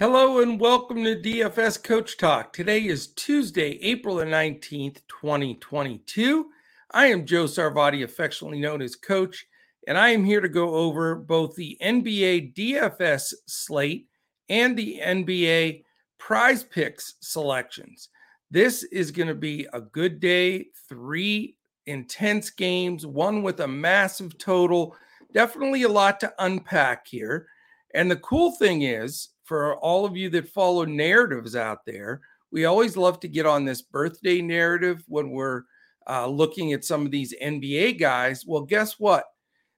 Hello 0.00 0.40
and 0.40 0.58
welcome 0.58 1.04
to 1.04 1.14
DFS 1.14 1.84
Coach 1.84 2.16
Talk. 2.16 2.54
Today 2.54 2.86
is 2.86 3.08
Tuesday, 3.08 3.72
April 3.82 4.16
the 4.16 4.24
19th, 4.24 5.02
2022. 5.08 6.46
I 6.92 7.08
am 7.08 7.26
Joe 7.26 7.44
Sarvati, 7.44 8.02
affectionately 8.02 8.60
known 8.60 8.80
as 8.80 8.96
Coach, 8.96 9.46
and 9.86 9.98
I 9.98 10.08
am 10.08 10.24
here 10.24 10.40
to 10.40 10.48
go 10.48 10.74
over 10.74 11.16
both 11.16 11.54
the 11.54 11.76
NBA 11.82 12.54
DFS 12.54 13.34
slate 13.46 14.06
and 14.48 14.74
the 14.74 15.02
NBA 15.04 15.84
prize 16.16 16.62
picks 16.62 17.16
selections. 17.20 18.08
This 18.50 18.84
is 18.84 19.10
going 19.10 19.28
to 19.28 19.34
be 19.34 19.66
a 19.74 19.82
good 19.82 20.18
day, 20.18 20.68
three 20.88 21.58
intense 21.84 22.48
games, 22.48 23.04
one 23.04 23.42
with 23.42 23.60
a 23.60 23.68
massive 23.68 24.38
total. 24.38 24.96
Definitely 25.34 25.82
a 25.82 25.90
lot 25.90 26.20
to 26.20 26.32
unpack 26.38 27.06
here. 27.06 27.48
And 27.92 28.10
the 28.10 28.16
cool 28.16 28.52
thing 28.52 28.80
is, 28.80 29.28
for 29.50 29.74
all 29.78 30.04
of 30.04 30.16
you 30.16 30.30
that 30.30 30.48
follow 30.48 30.84
narratives 30.84 31.56
out 31.56 31.84
there, 31.84 32.20
we 32.52 32.66
always 32.66 32.96
love 32.96 33.18
to 33.18 33.26
get 33.26 33.46
on 33.46 33.64
this 33.64 33.82
birthday 33.82 34.40
narrative 34.40 35.02
when 35.08 35.30
we're 35.30 35.64
uh, 36.08 36.28
looking 36.28 36.72
at 36.72 36.84
some 36.84 37.04
of 37.04 37.10
these 37.10 37.34
NBA 37.42 37.98
guys. 37.98 38.46
Well, 38.46 38.62
guess 38.62 39.00
what? 39.00 39.24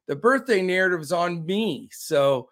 The 0.09 0.15
birthday 0.15 0.61
narrative 0.61 1.01
is 1.01 1.11
on 1.11 1.47
me. 1.47 1.89
So 1.91 2.51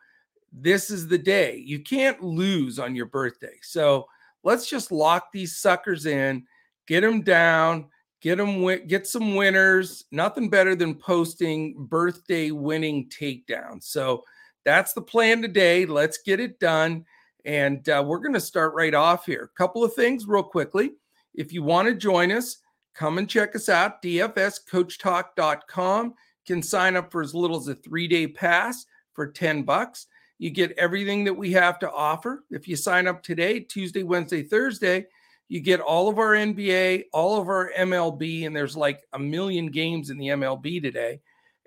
this 0.50 0.88
is 0.88 1.08
the 1.08 1.18
day. 1.18 1.62
You 1.62 1.80
can't 1.80 2.22
lose 2.22 2.78
on 2.78 2.96
your 2.96 3.04
birthday. 3.04 3.58
So 3.60 4.06
let's 4.42 4.66
just 4.66 4.90
lock 4.90 5.30
these 5.30 5.58
suckers 5.58 6.06
in, 6.06 6.46
get 6.86 7.02
them 7.02 7.20
down, 7.20 7.90
get 8.22 8.38
them 8.38 8.64
get 8.86 9.06
some 9.06 9.34
winners. 9.34 10.06
Nothing 10.10 10.48
better 10.48 10.74
than 10.74 10.94
posting 10.94 11.84
birthday 11.84 12.50
winning 12.50 13.10
takedowns. 13.10 13.82
So 13.82 14.24
that's 14.64 14.92
the 14.92 15.02
plan 15.02 15.42
today. 15.42 15.86
Let's 15.86 16.18
get 16.18 16.40
it 16.40 16.60
done. 16.60 17.04
And 17.44 17.88
uh, 17.88 18.04
we're 18.06 18.18
going 18.18 18.34
to 18.34 18.40
start 18.40 18.74
right 18.74 18.94
off 18.94 19.26
here. 19.26 19.50
A 19.52 19.58
couple 19.58 19.82
of 19.82 19.94
things, 19.94 20.26
real 20.26 20.42
quickly. 20.42 20.92
If 21.34 21.52
you 21.52 21.62
want 21.62 21.88
to 21.88 21.94
join 21.94 22.32
us, 22.32 22.58
come 22.94 23.18
and 23.18 23.28
check 23.28 23.54
us 23.56 23.68
out. 23.68 24.02
DFSCoachTalk.com 24.02 26.14
can 26.46 26.62
sign 26.62 26.96
up 26.96 27.12
for 27.12 27.22
as 27.22 27.34
little 27.34 27.56
as 27.56 27.68
a 27.68 27.74
three 27.74 28.08
day 28.08 28.26
pass 28.26 28.86
for 29.14 29.26
10 29.26 29.62
bucks. 29.62 30.06
You 30.38 30.50
get 30.50 30.72
everything 30.72 31.24
that 31.24 31.34
we 31.34 31.52
have 31.52 31.78
to 31.80 31.90
offer. 31.90 32.44
If 32.50 32.66
you 32.66 32.76
sign 32.76 33.06
up 33.06 33.22
today, 33.22 33.60
Tuesday, 33.60 34.02
Wednesday, 34.02 34.42
Thursday, 34.42 35.06
you 35.48 35.60
get 35.60 35.80
all 35.80 36.08
of 36.08 36.18
our 36.18 36.32
NBA, 36.32 37.04
all 37.12 37.38
of 37.40 37.48
our 37.48 37.70
MLB, 37.76 38.46
and 38.46 38.56
there's 38.56 38.76
like 38.76 39.02
a 39.12 39.18
million 39.18 39.66
games 39.66 40.10
in 40.10 40.16
the 40.16 40.28
MLB 40.28 40.80
today. 40.80 41.20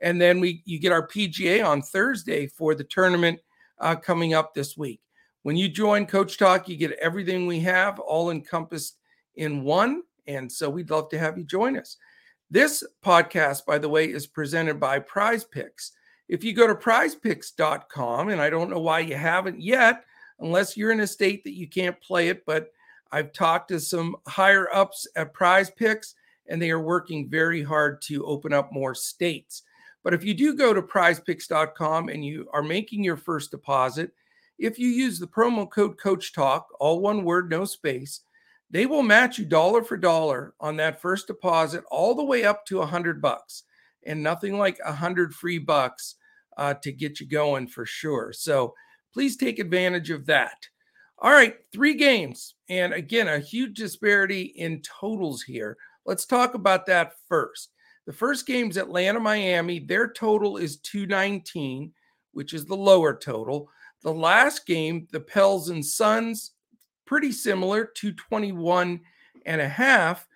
And 0.03 0.21
then 0.21 0.39
we 0.39 0.61
you 0.65 0.77
get 0.77 0.91
our 0.91 1.07
PGA 1.07 1.65
on 1.65 1.81
Thursday 1.81 2.45
for 2.45 2.75
the 2.75 2.83
tournament 2.83 3.39
uh, 3.79 3.95
coming 3.95 4.33
up 4.33 4.53
this 4.53 4.77
week. 4.77 4.99
When 5.43 5.55
you 5.57 5.69
join 5.69 6.05
Coach 6.05 6.37
Talk, 6.37 6.69
you 6.69 6.75
get 6.75 6.91
everything 7.01 7.47
we 7.47 7.61
have 7.61 7.99
all 7.99 8.29
encompassed 8.29 8.97
in 9.35 9.63
one. 9.63 10.03
And 10.27 10.51
so 10.51 10.69
we'd 10.69 10.89
love 10.89 11.09
to 11.09 11.19
have 11.19 11.37
you 11.37 11.45
join 11.45 11.77
us. 11.77 11.97
This 12.51 12.83
podcast, 13.03 13.65
by 13.65 13.77
the 13.77 13.89
way, 13.89 14.05
is 14.11 14.27
presented 14.27 14.79
by 14.79 14.99
Prize 14.99 15.43
Picks. 15.43 15.93
If 16.29 16.43
you 16.43 16.53
go 16.53 16.67
to 16.67 16.75
prizepicks.com, 16.75 18.29
and 18.29 18.41
I 18.41 18.49
don't 18.49 18.69
know 18.69 18.79
why 18.79 18.99
you 18.99 19.15
haven't 19.15 19.61
yet, 19.61 20.03
unless 20.39 20.77
you're 20.77 20.91
in 20.91 20.99
a 20.99 21.07
state 21.07 21.43
that 21.45 21.57
you 21.57 21.67
can't 21.67 21.99
play 22.01 22.29
it, 22.29 22.45
but 22.45 22.71
I've 23.11 23.33
talked 23.33 23.69
to 23.69 23.79
some 23.79 24.15
higher 24.27 24.67
ups 24.73 25.07
at 25.15 25.33
Prize 25.33 25.69
Picks, 25.71 26.15
and 26.47 26.61
they 26.61 26.71
are 26.71 26.79
working 26.79 27.29
very 27.29 27.63
hard 27.63 28.01
to 28.03 28.25
open 28.25 28.53
up 28.53 28.71
more 28.71 28.95
states. 28.95 29.63
But 30.03 30.13
if 30.13 30.23
you 30.23 30.33
do 30.33 30.55
go 30.55 30.73
to 30.73 30.81
prizepicks.com 30.81 32.09
and 32.09 32.25
you 32.25 32.47
are 32.53 32.63
making 32.63 33.03
your 33.03 33.17
first 33.17 33.51
deposit, 33.51 34.11
if 34.59 34.77
you 34.77 34.89
use 34.89 35.19
the 35.19 35.27
promo 35.27 35.69
code 35.69 35.97
Coach 35.97 36.33
Talk, 36.33 36.67
all 36.79 36.99
one 36.99 37.23
word, 37.23 37.49
no 37.49 37.65
space, 37.65 38.21
they 38.69 38.85
will 38.85 39.03
match 39.03 39.37
you 39.37 39.45
dollar 39.45 39.83
for 39.83 39.97
dollar 39.97 40.53
on 40.59 40.75
that 40.77 41.01
first 41.01 41.27
deposit 41.27 41.83
all 41.91 42.15
the 42.15 42.23
way 42.23 42.43
up 42.43 42.65
to 42.65 42.81
a 42.81 42.85
hundred 42.85 43.21
bucks 43.21 43.63
and 44.05 44.21
nothing 44.21 44.57
like 44.57 44.77
a 44.83 44.91
hundred 44.91 45.33
free 45.33 45.59
bucks 45.59 46.15
uh, 46.57 46.73
to 46.75 46.91
get 46.91 47.19
you 47.19 47.27
going 47.27 47.67
for 47.67 47.85
sure. 47.85 48.33
So 48.33 48.73
please 49.13 49.37
take 49.37 49.59
advantage 49.59 50.09
of 50.09 50.25
that. 50.25 50.57
All 51.19 51.31
right, 51.31 51.55
three 51.71 51.93
games. 51.93 52.55
And 52.67 52.93
again, 52.93 53.27
a 53.27 53.39
huge 53.39 53.77
disparity 53.77 54.41
in 54.41 54.81
totals 54.81 55.43
here. 55.43 55.77
Let's 56.05 56.25
talk 56.25 56.53
about 56.53 56.85
that 56.87 57.13
first. 57.29 57.69
The 58.05 58.13
first 58.13 58.45
game 58.45 58.69
is 58.69 58.77
Atlanta, 58.77 59.19
Miami. 59.19 59.79
Their 59.79 60.09
total 60.09 60.57
is 60.57 60.77
219, 60.77 61.93
which 62.31 62.53
is 62.53 62.65
the 62.65 62.75
lower 62.75 63.15
total. 63.15 63.69
The 64.01 64.13
last 64.13 64.65
game, 64.65 65.07
the 65.11 65.21
Pels 65.21 65.69
and 65.69 65.85
Suns, 65.85 66.51
pretty 67.05 67.31
similar, 67.31 67.85
221 67.85 68.99
and 69.45 69.61
a 69.61 69.69
half. 69.69 70.27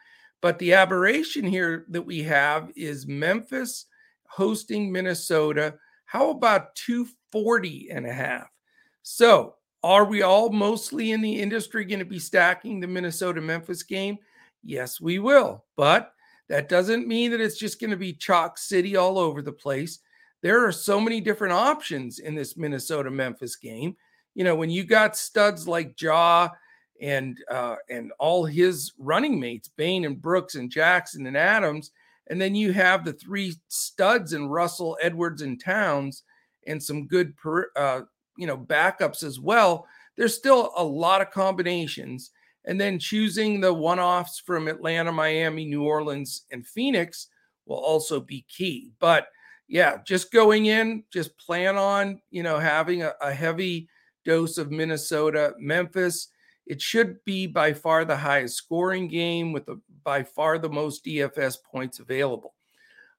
But 0.41 0.59
the 0.59 0.73
aberration 0.73 1.44
here 1.45 1.85
that 1.89 2.01
we 2.01 2.23
have 2.23 2.72
is 2.75 3.07
Memphis 3.07 3.85
hosting 4.28 4.91
Minnesota. 4.91 5.75
How 6.05 6.29
about 6.29 6.75
240 6.75 7.89
and 7.91 8.05
a 8.05 8.13
half? 8.13 8.49
So, 9.03 9.55
are 9.84 10.05
we 10.05 10.22
all 10.22 10.49
mostly 10.49 11.11
in 11.11 11.22
the 11.22 11.39
industry 11.39 11.85
going 11.85 11.99
to 11.99 12.05
be 12.05 12.19
stacking 12.19 12.79
the 12.79 12.88
Minnesota 12.88 13.41
Memphis 13.41 13.84
game? 13.84 14.17
Yes, 14.63 14.99
we 15.01 15.19
will. 15.19 15.66
But 15.75 16.13
that 16.50 16.69
doesn't 16.69 17.08
mean 17.08 17.31
that 17.31 17.41
it's 17.41 17.58
just 17.58 17.80
going 17.80 17.91
to 17.91 17.97
be 17.97 18.13
chalk 18.13 18.58
city 18.58 18.96
all 18.96 19.18
over 19.18 19.41
the 19.41 19.52
place. 19.52 20.00
There 20.41 20.66
are 20.66 20.72
so 20.72 21.00
many 21.00 21.19
different 21.19 21.53
options 21.53 22.19
in 22.19 22.35
this 22.35 22.58
Minnesota 22.58 23.09
Memphis 23.12 23.56
game. 23.56 23.96
You 24.35 24.44
know, 24.44 24.56
when 24.56 24.69
you 24.69 24.84
got 24.84 25.18
studs 25.18 25.68
like 25.68 26.00
Ja 26.00 26.50
and 27.02 27.38
uh, 27.50 27.75
and 27.90 28.12
all 28.19 28.46
his 28.46 28.94
running 28.97 29.40
mates, 29.40 29.68
Bane 29.68 30.06
and 30.06 30.22
Brooks 30.22 30.56
and 30.56 30.69
Jackson 30.69 31.25
and 31.25 31.35
Adams, 31.35 31.91
and 32.28 32.40
then 32.40 32.56
you 32.56 32.72
have 32.72 33.03
the 33.03 33.14
three 33.14 33.56
studs 33.68 34.34
and 34.34 34.52
Russell, 34.52 34.97
Edwards, 35.02 35.41
and 35.41 35.62
Towns, 35.62 36.24
and 36.68 36.81
some 36.81 37.08
good 37.08 37.35
per, 37.35 37.69
uh, 37.75 38.02
you 38.38 38.47
know 38.47 38.58
backups 38.58 39.24
as 39.24 39.40
well. 39.40 39.88
There's 40.16 40.35
still 40.35 40.72
a 40.78 40.84
lot 40.84 41.22
of 41.22 41.31
combinations 41.31 42.31
and 42.67 42.79
then 42.79 43.00
choosing 43.00 43.61
the 43.61 43.73
one 43.73 43.97
offs 43.97 44.39
from 44.39 44.67
Atlanta, 44.67 45.11
Miami, 45.11 45.66
New 45.66 45.83
Orleans, 45.83 46.44
and 46.51 46.67
Phoenix 46.67 47.28
will 47.66 47.78
also 47.78 48.19
be 48.19 48.45
key. 48.50 48.91
But 49.00 49.29
yeah, 49.69 49.97
just 50.05 50.31
going 50.31 50.67
in, 50.67 51.05
just 51.11 51.38
plan 51.38 51.78
on, 51.78 52.22
you 52.29 52.44
know, 52.44 52.59
having 52.59 53.03
a, 53.03 53.13
a 53.22 53.33
heavy 53.33 53.88
dose 54.25 54.57
of 54.57 54.69
Minnesota, 54.69 55.53
Memphis. 55.57 56.28
It 56.66 56.81
should 56.81 57.23
be 57.23 57.47
by 57.47 57.72
far 57.72 58.03
the 58.03 58.17
highest 58.17 58.57
scoring 58.57 59.07
game 59.07 59.53
with 59.53 59.66
the, 59.66 59.79
by 60.03 60.23
far 60.23 60.59
the 60.59 60.69
most 60.69 61.05
DFS 61.05 61.57
points 61.63 61.99
available. 61.99 62.53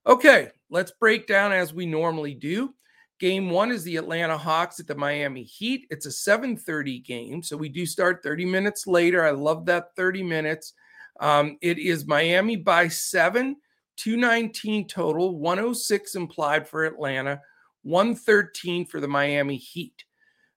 Okay, 0.06 0.50
let's 0.70 0.92
break 1.00 1.26
down 1.26 1.53
as 1.53 1.72
we 1.72 1.86
normally 1.86 2.34
do. 2.34 2.75
Game 3.19 3.51
one 3.51 3.73
is 3.73 3.83
the 3.83 3.97
Atlanta 3.97 4.39
Hawks 4.39 4.79
at 4.79 4.87
the 4.87 4.95
Miami 4.95 5.43
Heat. 5.43 5.87
It's 5.91 6.06
a 6.06 6.12
7:30 6.12 7.01
game, 7.01 7.43
so 7.43 7.56
we 7.56 7.69
do 7.69 7.84
start 7.84 8.23
30 8.23 8.45
minutes 8.45 8.87
later. 8.87 9.25
I 9.25 9.31
love 9.31 9.67
that 9.67 9.95
30 9.97 10.23
minutes. 10.23 10.75
Um, 11.19 11.59
it 11.61 11.78
is 11.78 12.07
Miami 12.07 12.55
by 12.55 12.87
seven, 12.87 13.57
219 13.97 14.87
total, 14.87 15.37
106 15.37 16.15
implied 16.15 16.69
for 16.69 16.84
Atlanta, 16.84 17.41
113 17.83 18.87
for 18.87 19.01
the 19.01 19.09
Miami 19.09 19.57
Heat. 19.57 20.04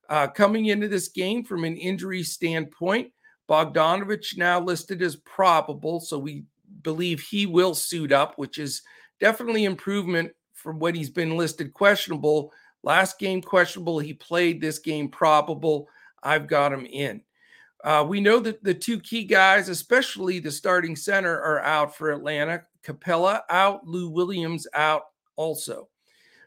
Uh, 0.08 0.28
coming 0.28 0.68
into 0.68 0.88
this 0.88 1.08
game 1.08 1.44
from 1.44 1.64
an 1.64 1.78
injury 1.78 2.22
standpoint, 2.22 3.12
Bogdanovich 3.50 4.38
now 4.38 4.60
listed 4.60 5.02
as 5.02 5.16
probable, 5.16 6.00
so 6.00 6.20
we 6.20 6.44
believe 6.84 7.22
he 7.22 7.48
will 7.48 7.74
suit 7.74 8.12
up, 8.12 8.38
which 8.38 8.60
is 8.60 8.84
definitely 9.20 9.66
improvement 9.66 10.32
from 10.54 10.80
what 10.80 10.96
he's 10.96 11.10
been 11.10 11.38
listed 11.38 11.74
questionable. 11.74 12.54
Last 12.84 13.20
game 13.20 13.42
questionable. 13.42 14.00
He 14.00 14.14
played 14.14 14.60
this 14.60 14.80
game 14.80 15.10
probable. 15.10 15.88
I've 16.24 16.48
got 16.48 16.74
him 16.74 16.86
in. 16.86 17.22
Uh, 17.84 18.06
we 18.08 18.22
know 18.22 18.40
that 18.40 18.64
the 18.64 18.74
two 18.74 19.00
key 19.00 19.24
guys, 19.24 19.70
especially 19.70 20.40
the 20.40 20.52
starting 20.52 20.96
center, 20.96 21.40
are 21.40 21.62
out 21.62 21.96
for 21.96 22.12
Atlanta. 22.12 22.64
Capela 22.84 23.42
out, 23.50 23.86
Lou 23.88 24.10
Williams 24.10 24.68
out 24.74 25.04
also. 25.36 25.90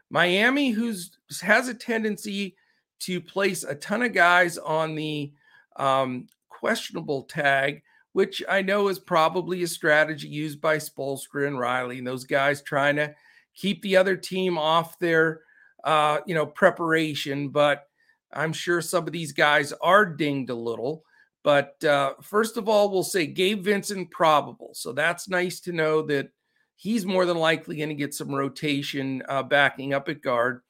Miami, 0.09 0.69
who's 0.69 1.17
has 1.41 1.67
a 1.67 1.73
tendency 1.73 2.55
to 2.99 3.19
place 3.19 3.63
a 3.63 3.75
ton 3.75 4.03
of 4.03 4.13
guys 4.13 4.57
on 4.57 4.95
the 4.95 5.33
um, 5.75 6.27
questionable 6.47 7.23
tag, 7.23 7.81
which 8.13 8.41
I 8.47 8.61
know 8.61 8.87
is 8.87 8.99
probably 8.99 9.63
a 9.63 9.67
strategy 9.67 10.27
used 10.27 10.61
by 10.61 10.77
Spoelstra 10.77 11.47
and 11.47 11.59
Riley 11.59 11.97
and 11.97 12.07
those 12.07 12.23
guys 12.23 12.61
trying 12.61 12.95
to 12.95 13.13
keep 13.53 13.81
the 13.81 13.97
other 13.97 14.15
team 14.15 14.57
off 14.57 14.97
their 14.99 15.41
uh, 15.85 16.19
you 16.25 16.35
know 16.35 16.45
preparation. 16.45 17.49
But 17.49 17.87
I'm 18.33 18.51
sure 18.51 18.81
some 18.81 19.07
of 19.07 19.13
these 19.13 19.31
guys 19.31 19.71
are 19.81 20.05
dinged 20.05 20.49
a 20.49 20.55
little. 20.55 21.03
But 21.43 21.81
uh, 21.83 22.15
first 22.21 22.57
of 22.57 22.67
all, 22.67 22.89
we'll 22.89 23.03
say 23.03 23.27
Gabe 23.27 23.63
Vincent 23.63 24.09
probable. 24.09 24.71
So 24.73 24.91
that's 24.91 25.29
nice 25.29 25.59
to 25.61 25.71
know 25.71 26.01
that 26.03 26.29
he's 26.75 27.05
more 27.05 27.25
than 27.25 27.37
likely 27.37 27.77
going 27.77 27.89
to 27.89 27.95
get 27.95 28.13
some 28.13 28.33
rotation 28.33 29.21
uh, 29.29 29.43
backing 29.43 29.93
up 29.93 30.09
at 30.09 30.21
guard. 30.21 30.61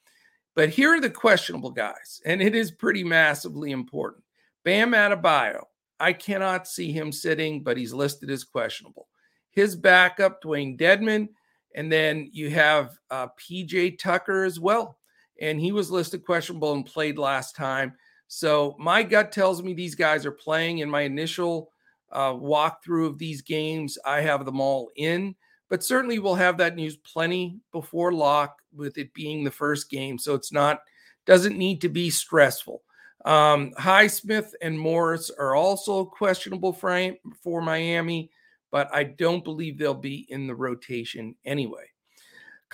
But 0.53 0.69
here 0.69 0.93
are 0.93 1.01
the 1.01 1.09
questionable 1.09 1.71
guys, 1.71 2.21
and 2.25 2.41
it 2.41 2.55
is 2.55 2.71
pretty 2.71 3.03
massively 3.03 3.71
important. 3.71 4.23
Bam 4.63 4.91
Adebayo. 4.91 5.63
I 5.99 6.11
cannot 6.11 6.67
see 6.67 6.91
him 6.91 7.11
sitting, 7.11 7.63
but 7.63 7.77
he's 7.77 7.93
listed 7.93 8.29
as 8.29 8.43
questionable. 8.43 9.07
His 9.51 9.75
backup, 9.75 10.41
Dewayne 10.41 10.77
Dedmon, 10.77 11.29
and 11.73 11.91
then 11.91 12.29
you 12.33 12.49
have 12.49 12.97
uh, 13.09 13.27
PJ 13.39 13.97
Tucker 13.99 14.43
as 14.43 14.59
well. 14.59 14.97
And 15.41 15.59
he 15.59 15.71
was 15.71 15.91
listed 15.91 16.25
questionable 16.25 16.73
and 16.73 16.85
played 16.85 17.17
last 17.17 17.55
time. 17.55 17.93
So 18.27 18.75
my 18.79 19.03
gut 19.03 19.31
tells 19.31 19.61
me 19.61 19.73
these 19.73 19.95
guys 19.95 20.25
are 20.25 20.31
playing. 20.31 20.79
In 20.79 20.89
my 20.89 21.01
initial 21.01 21.71
uh, 22.11 22.33
walkthrough 22.33 23.07
of 23.07 23.17
these 23.17 23.41
games, 23.41 23.97
I 24.05 24.21
have 24.21 24.45
them 24.45 24.59
all 24.59 24.91
in. 24.95 25.35
But 25.69 25.83
certainly 25.83 26.19
we'll 26.19 26.35
have 26.35 26.57
that 26.57 26.75
news 26.75 26.97
plenty 26.97 27.59
before 27.71 28.11
lock 28.11 28.57
with 28.73 28.97
it 28.97 29.13
being 29.13 29.43
the 29.43 29.51
first 29.51 29.89
game. 29.89 30.17
So 30.17 30.35
it's 30.35 30.51
not, 30.51 30.81
doesn't 31.25 31.57
need 31.57 31.81
to 31.81 31.89
be 31.89 32.09
stressful. 32.09 32.81
Um, 33.25 33.71
Highsmith 33.79 34.51
and 34.61 34.77
Morris 34.77 35.31
are 35.31 35.55
also 35.55 36.05
questionable 36.05 36.71
for, 36.71 37.15
for 37.43 37.61
Miami, 37.61 38.29
but 38.71 38.93
I 38.93 39.03
don't 39.03 39.43
believe 39.43 39.77
they'll 39.77 39.95
be 39.95 40.27
in 40.29 40.45
the 40.45 40.53
rotation 40.53 41.35
anyway. 41.43 41.85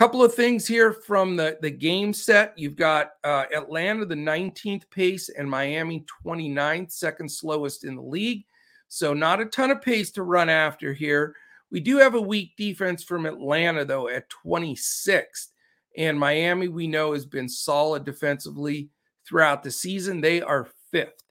Couple 0.01 0.24
of 0.24 0.33
things 0.33 0.65
here 0.65 0.94
from 0.94 1.36
the, 1.36 1.59
the 1.62 1.69
game 1.69 2.12
set. 2.12 2.57
You've 2.57 2.75
got 2.75 3.12
uh, 3.24 3.45
Atlanta, 3.56 4.03
the 4.03 4.15
19th 4.15 4.89
pace, 4.89 5.30
and 5.30 5.48
Miami, 5.48 6.03
29th, 6.25 6.92
second 6.92 7.30
slowest 7.30 7.83
in 7.83 7.95
the 7.95 8.01
league. 8.01 8.44
So, 8.88 9.13
not 9.13 9.39
a 9.39 9.45
ton 9.45 9.69
of 9.69 9.80
pace 9.83 10.09
to 10.13 10.24
run 10.24 10.50
after 10.50 10.92
here. 10.92 11.36
We 11.69 11.81
do 11.81 11.98
have 11.98 12.15
a 12.15 12.21
weak 12.21 12.53
defense 12.57 13.03
from 13.03 13.27
Atlanta, 13.27 13.86
though, 13.86 14.07
at 14.07 14.25
26th. 14.44 15.50
And 15.95 16.19
Miami, 16.19 16.68
we 16.68 16.88
know, 16.88 17.13
has 17.13 17.27
been 17.27 17.47
solid 17.47 18.04
defensively 18.04 18.89
throughout 19.27 19.62
the 19.62 19.69
season. 19.69 20.19
They 20.19 20.42
are 20.42 20.68
fifth. 20.89 21.21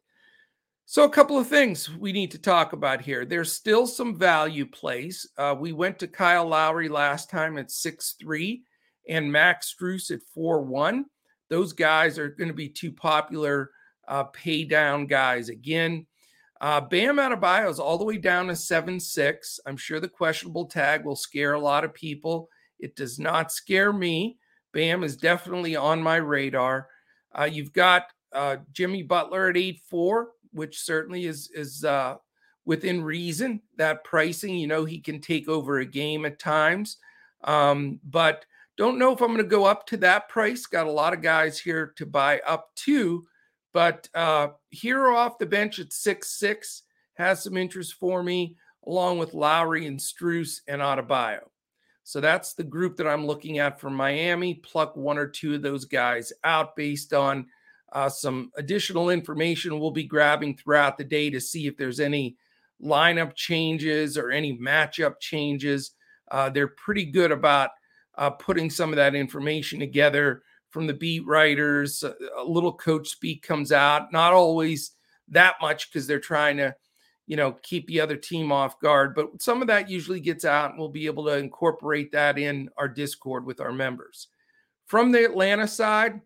So, 0.92 1.04
a 1.04 1.08
couple 1.08 1.38
of 1.38 1.46
things 1.46 1.88
we 1.88 2.10
need 2.10 2.32
to 2.32 2.38
talk 2.38 2.72
about 2.72 3.00
here. 3.00 3.24
There's 3.24 3.52
still 3.52 3.86
some 3.86 4.18
value 4.18 4.66
plays. 4.66 5.24
Uh, 5.38 5.54
we 5.56 5.70
went 5.70 6.00
to 6.00 6.08
Kyle 6.08 6.48
Lowry 6.48 6.88
last 6.88 7.30
time 7.30 7.58
at 7.58 7.68
6'3 7.68 8.62
and 9.08 9.30
Max 9.30 9.72
Strus 9.72 10.10
at 10.10 10.18
4'1. 10.36 11.04
Those 11.48 11.72
guys 11.72 12.18
are 12.18 12.30
going 12.30 12.48
to 12.48 12.54
be 12.54 12.68
two 12.68 12.90
popular 12.90 13.70
uh, 14.08 14.24
pay 14.24 14.64
down 14.64 15.06
guys. 15.06 15.48
Again, 15.48 16.08
uh, 16.60 16.80
Bam 16.80 17.18
Adebayo 17.18 17.70
is 17.70 17.78
all 17.78 17.96
the 17.96 18.04
way 18.04 18.16
down 18.18 18.48
to 18.48 18.56
seven 18.56 18.98
six. 18.98 19.60
I'm 19.66 19.76
sure 19.76 20.00
the 20.00 20.08
questionable 20.08 20.66
tag 20.66 21.04
will 21.04 21.14
scare 21.14 21.52
a 21.52 21.60
lot 21.60 21.84
of 21.84 21.94
people. 21.94 22.48
It 22.80 22.96
does 22.96 23.16
not 23.20 23.52
scare 23.52 23.92
me. 23.92 24.38
Bam 24.72 25.04
is 25.04 25.16
definitely 25.16 25.76
on 25.76 26.02
my 26.02 26.16
radar. 26.16 26.88
Uh, 27.32 27.44
you've 27.44 27.72
got 27.72 28.06
uh, 28.32 28.56
Jimmy 28.72 29.04
Butler 29.04 29.50
at 29.50 29.56
eight 29.56 29.82
four, 29.88 30.30
which 30.52 30.80
certainly 30.80 31.26
is 31.26 31.50
is 31.54 31.84
uh, 31.84 32.16
within 32.64 33.02
reason. 33.02 33.60
That 33.76 34.04
pricing, 34.04 34.56
you 34.56 34.66
know, 34.66 34.84
he 34.84 34.98
can 35.00 35.20
take 35.20 35.48
over 35.48 35.78
a 35.78 35.86
game 35.86 36.24
at 36.24 36.38
times, 36.38 36.98
um, 37.44 38.00
but 38.04 38.44
don't 38.76 38.98
know 38.98 39.12
if 39.12 39.20
I'm 39.20 39.28
going 39.28 39.38
to 39.38 39.44
go 39.44 39.64
up 39.64 39.86
to 39.88 39.96
that 39.98 40.28
price. 40.28 40.66
Got 40.66 40.86
a 40.86 40.90
lot 40.92 41.12
of 41.12 41.20
guys 41.20 41.58
here 41.58 41.92
to 41.96 42.06
buy 42.06 42.40
up 42.46 42.74
to. 42.76 43.26
But 43.72 44.08
uh, 44.14 44.48
Herro 44.74 45.14
off 45.14 45.38
the 45.38 45.46
bench 45.46 45.78
at 45.78 45.92
six 45.92 46.38
six 46.38 46.82
has 47.14 47.42
some 47.42 47.56
interest 47.56 47.94
for 47.94 48.22
me, 48.22 48.56
along 48.86 49.18
with 49.18 49.34
Lowry 49.34 49.86
and 49.86 50.00
Strus 50.00 50.60
and 50.66 50.80
Adebayo. 50.80 51.40
So 52.04 52.20
that's 52.20 52.54
the 52.54 52.64
group 52.64 52.96
that 52.96 53.06
I'm 53.06 53.26
looking 53.26 53.58
at 53.58 53.78
for 53.78 53.90
Miami. 53.90 54.54
Pluck 54.54 54.96
one 54.96 55.18
or 55.18 55.28
two 55.28 55.54
of 55.54 55.62
those 55.62 55.84
guys 55.84 56.32
out 56.42 56.74
based 56.74 57.12
on 57.12 57.46
uh, 57.92 58.08
some 58.08 58.50
additional 58.56 59.10
information 59.10 59.78
we'll 59.78 59.90
be 59.90 60.04
grabbing 60.04 60.56
throughout 60.56 60.96
the 60.96 61.04
day 61.04 61.30
to 61.30 61.40
see 61.40 61.66
if 61.66 61.76
there's 61.76 62.00
any 62.00 62.36
lineup 62.82 63.34
changes 63.34 64.16
or 64.16 64.30
any 64.30 64.56
matchup 64.58 65.14
changes. 65.20 65.92
Uh, 66.30 66.48
they're 66.48 66.68
pretty 66.68 67.04
good 67.04 67.32
about 67.32 67.70
uh, 68.16 68.30
putting 68.30 68.70
some 68.70 68.90
of 68.90 68.96
that 68.96 69.14
information 69.14 69.80
together 69.80 70.42
from 70.70 70.86
the 70.86 70.94
beat 70.94 71.26
writers. 71.26 72.04
A 72.04 72.44
little 72.44 72.72
coach 72.72 73.08
speak 73.08 73.42
comes 73.42 73.72
out, 73.72 74.12
not 74.12 74.32
always 74.32 74.92
that 75.28 75.56
much 75.60 75.90
because 75.90 76.06
they're 76.06 76.20
trying 76.20 76.56
to, 76.58 76.74
you 77.26 77.36
know, 77.36 77.52
keep 77.62 77.86
the 77.86 78.00
other 78.00 78.16
team 78.16 78.52
off 78.52 78.78
guard. 78.80 79.14
But 79.14 79.42
some 79.42 79.62
of 79.62 79.68
that 79.68 79.90
usually 79.90 80.20
gets 80.20 80.44
out, 80.44 80.70
and 80.70 80.78
we'll 80.78 80.88
be 80.88 81.06
able 81.06 81.24
to 81.26 81.36
incorporate 81.36 82.12
that 82.12 82.38
in 82.38 82.68
our 82.78 82.88
Discord 82.88 83.44
with 83.44 83.60
our 83.60 83.72
members. 83.72 84.28
From 84.86 85.12
the 85.12 85.24
Atlanta 85.24 85.66
side, 85.66 86.20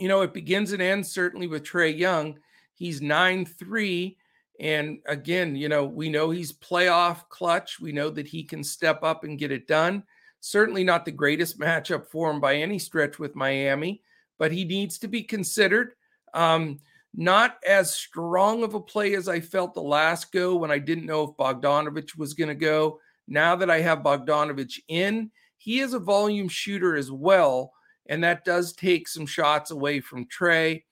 you 0.00 0.08
know, 0.08 0.22
it 0.22 0.32
begins 0.32 0.72
and 0.72 0.82
ends 0.82 1.12
certainly 1.12 1.46
with 1.46 1.62
Trae 1.62 1.96
Young. 1.96 2.38
He's 2.74 3.02
9 3.02 3.44
3. 3.44 4.16
And 4.60 4.98
again, 5.06 5.56
you 5.56 5.68
know, 5.68 5.84
we 5.84 6.08
know 6.08 6.30
he's 6.30 6.52
playoff 6.52 7.28
clutch. 7.28 7.80
We 7.80 7.92
know 7.92 8.10
that 8.10 8.26
he 8.26 8.42
can 8.42 8.62
step 8.62 9.02
up 9.02 9.24
and 9.24 9.38
get 9.38 9.52
it 9.52 9.66
done. 9.66 10.02
Certainly 10.40 10.84
not 10.84 11.04
the 11.04 11.12
greatest 11.12 11.58
matchup 11.58 12.06
for 12.06 12.30
him 12.30 12.40
by 12.40 12.56
any 12.56 12.78
stretch 12.78 13.18
with 13.18 13.34
Miami, 13.34 14.02
but 14.38 14.52
he 14.52 14.64
needs 14.64 14.98
to 14.98 15.08
be 15.08 15.22
considered. 15.22 15.92
Um, 16.34 16.78
not 17.14 17.58
as 17.66 17.94
strong 17.94 18.62
of 18.62 18.74
a 18.74 18.80
play 18.80 19.14
as 19.14 19.28
I 19.28 19.40
felt 19.40 19.74
the 19.74 19.82
last 19.82 20.30
go 20.32 20.56
when 20.56 20.70
I 20.70 20.78
didn't 20.78 21.06
know 21.06 21.24
if 21.24 21.36
Bogdanovich 21.36 22.16
was 22.16 22.34
going 22.34 22.48
to 22.48 22.54
go. 22.54 23.00
Now 23.26 23.56
that 23.56 23.70
I 23.70 23.80
have 23.80 23.98
Bogdanovich 23.98 24.80
in, 24.88 25.30
he 25.58 25.80
is 25.80 25.92
a 25.92 25.98
volume 25.98 26.48
shooter 26.48 26.96
as 26.96 27.10
well, 27.10 27.72
and 28.10 28.22
that 28.24 28.44
does 28.44 28.74
take 28.74 29.08
some 29.08 29.24
shots 29.24 29.70
away 29.70 30.00
from 30.00 30.26
Trae. 30.26 30.82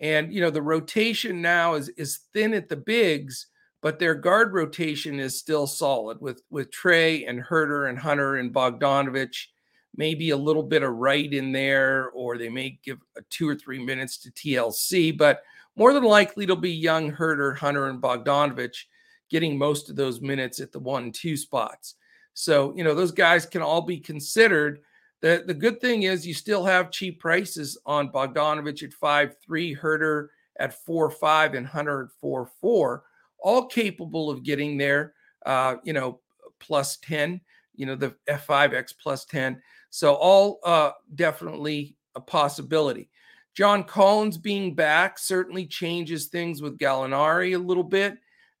And 0.00 0.32
you 0.32 0.40
know 0.40 0.48
the 0.48 0.62
rotation 0.62 1.42
now 1.42 1.74
is 1.74 1.90
is 1.90 2.20
thin 2.32 2.54
at 2.54 2.70
the 2.70 2.76
bigs, 2.76 3.48
but 3.82 3.98
their 3.98 4.14
guard 4.14 4.54
rotation 4.54 5.20
is 5.20 5.38
still 5.38 5.66
solid 5.66 6.18
with 6.22 6.42
with 6.48 6.70
Trae 6.70 7.28
and 7.28 7.42
Huerter 7.42 7.90
and 7.90 7.98
Hunter 7.98 8.36
and 8.36 8.54
Bogdanovich. 8.54 9.48
Maybe 9.96 10.30
a 10.30 10.36
little 10.36 10.62
bit 10.62 10.84
of 10.84 10.94
Wright 10.94 11.30
in 11.30 11.52
there, 11.52 12.10
or 12.10 12.38
they 12.38 12.48
may 12.48 12.78
give 12.82 12.98
two 13.28 13.48
or 13.48 13.56
three 13.56 13.84
minutes 13.84 14.18
to 14.18 14.30
TLC, 14.30 15.18
but 15.18 15.42
more 15.76 15.92
than 15.92 16.04
likely 16.04 16.44
it'll 16.44 16.56
be 16.56 16.70
young 16.70 17.12
Huerter, 17.12 17.56
Hunter, 17.56 17.88
and 17.88 18.00
Bogdanovich 18.00 18.84
getting 19.30 19.58
most 19.58 19.90
of 19.90 19.96
those 19.96 20.20
minutes 20.20 20.60
at 20.60 20.72
the 20.72 20.78
one 20.78 21.10
two 21.10 21.36
spots. 21.36 21.96
So, 22.34 22.72
you 22.76 22.84
know, 22.84 22.94
those 22.94 23.12
guys 23.12 23.44
can 23.46 23.62
all 23.62 23.82
be 23.82 23.98
considered. 23.98 24.80
The, 25.20 25.44
the 25.46 25.54
good 25.54 25.80
thing 25.80 26.04
is 26.04 26.26
you 26.26 26.34
still 26.34 26.64
have 26.64 26.90
cheap 26.90 27.20
prices 27.20 27.76
on 27.84 28.10
Bogdanovich 28.10 28.82
at 28.82 28.92
five 28.94 29.36
three, 29.44 29.76
Huerter 29.76 30.28
at 30.58 30.74
four 30.84 31.10
five, 31.10 31.54
and 31.54 31.66
Hunter 31.66 32.04
at 32.04 32.20
four 32.20 32.48
four 32.60 33.04
all 33.42 33.66
capable 33.66 34.30
of 34.30 34.42
getting 34.42 34.76
there, 34.76 35.14
uh, 35.46 35.76
you 35.82 35.92
know, 35.92 36.20
plus 36.58 36.96
10, 36.98 37.40
you 37.74 37.86
know, 37.86 37.96
the 37.96 38.14
F5X 38.28 38.94
plus 39.02 39.24
10. 39.24 39.60
So 39.90 40.14
all 40.14 40.60
uh, 40.64 40.92
definitely 41.14 41.96
a 42.14 42.20
possibility. 42.20 43.08
John 43.54 43.84
Collins 43.84 44.38
being 44.38 44.74
back 44.74 45.18
certainly 45.18 45.66
changes 45.66 46.26
things 46.26 46.62
with 46.62 46.78
Gallinari 46.78 47.54
a 47.54 47.58
little 47.58 47.82
bit. 47.82 48.18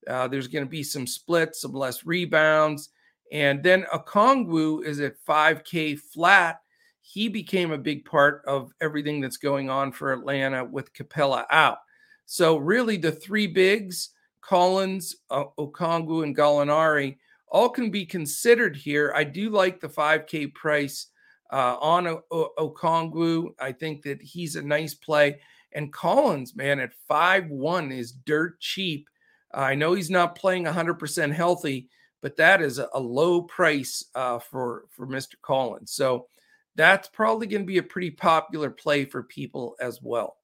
Uh, 0.08 0.26
there's 0.26 0.48
going 0.48 0.64
to 0.64 0.70
be 0.70 0.82
some 0.82 1.06
splits, 1.06 1.60
some 1.60 1.72
less 1.72 2.04
rebounds. 2.04 2.90
And 3.32 3.62
then 3.62 3.86
Okongwu 3.92 4.84
is 4.84 5.00
at 5.00 5.14
5K 5.26 5.98
flat. 5.98 6.60
He 7.00 7.28
became 7.28 7.72
a 7.72 7.78
big 7.78 8.04
part 8.04 8.42
of 8.46 8.72
everything 8.80 9.20
that's 9.20 9.36
going 9.36 9.70
on 9.70 9.92
for 9.92 10.12
Atlanta 10.12 10.64
with 10.64 10.92
Capela 10.94 11.44
out. 11.50 11.78
So, 12.26 12.56
really, 12.56 12.96
the 12.96 13.12
three 13.12 13.46
bigs 13.46 14.10
Collins, 14.40 15.16
Okongwu, 15.30 16.22
and 16.24 16.36
Gallinari 16.36 17.16
all 17.48 17.68
can 17.68 17.90
be 17.90 18.06
considered 18.06 18.76
here. 18.76 19.12
I 19.14 19.24
do 19.24 19.50
like 19.50 19.80
the 19.80 19.88
5K 19.88 20.54
price 20.54 21.08
uh, 21.52 21.76
on 21.80 22.06
o- 22.06 22.22
o- 22.30 22.52
Okongwu. 22.58 23.50
I 23.58 23.72
think 23.72 24.02
that 24.02 24.22
he's 24.22 24.56
a 24.56 24.62
nice 24.62 24.94
play. 24.94 25.40
And 25.72 25.92
Collins, 25.92 26.56
man, 26.56 26.80
at 26.80 26.92
5-1 27.08 27.96
is 27.96 28.12
dirt 28.12 28.60
cheap. 28.60 29.08
Uh, 29.52 29.60
I 29.60 29.74
know 29.74 29.94
he's 29.94 30.10
not 30.10 30.36
playing 30.36 30.64
100% 30.64 31.32
healthy, 31.32 31.88
but 32.22 32.36
that 32.36 32.60
is 32.60 32.78
a, 32.78 32.88
low 32.98 33.42
price 33.42 34.04
uh, 34.14 34.38
for, 34.38 34.84
for 34.90 35.06
Mr. 35.06 35.34
Collins. 35.42 35.92
So 35.92 36.26
that's 36.76 37.08
probably 37.08 37.46
going 37.46 37.62
to 37.62 37.66
be 37.66 37.78
a 37.78 37.82
pretty 37.82 38.10
popular 38.10 38.70
play 38.70 39.04
for 39.04 39.22
people 39.22 39.76
as 39.80 40.00
well. 40.02 40.36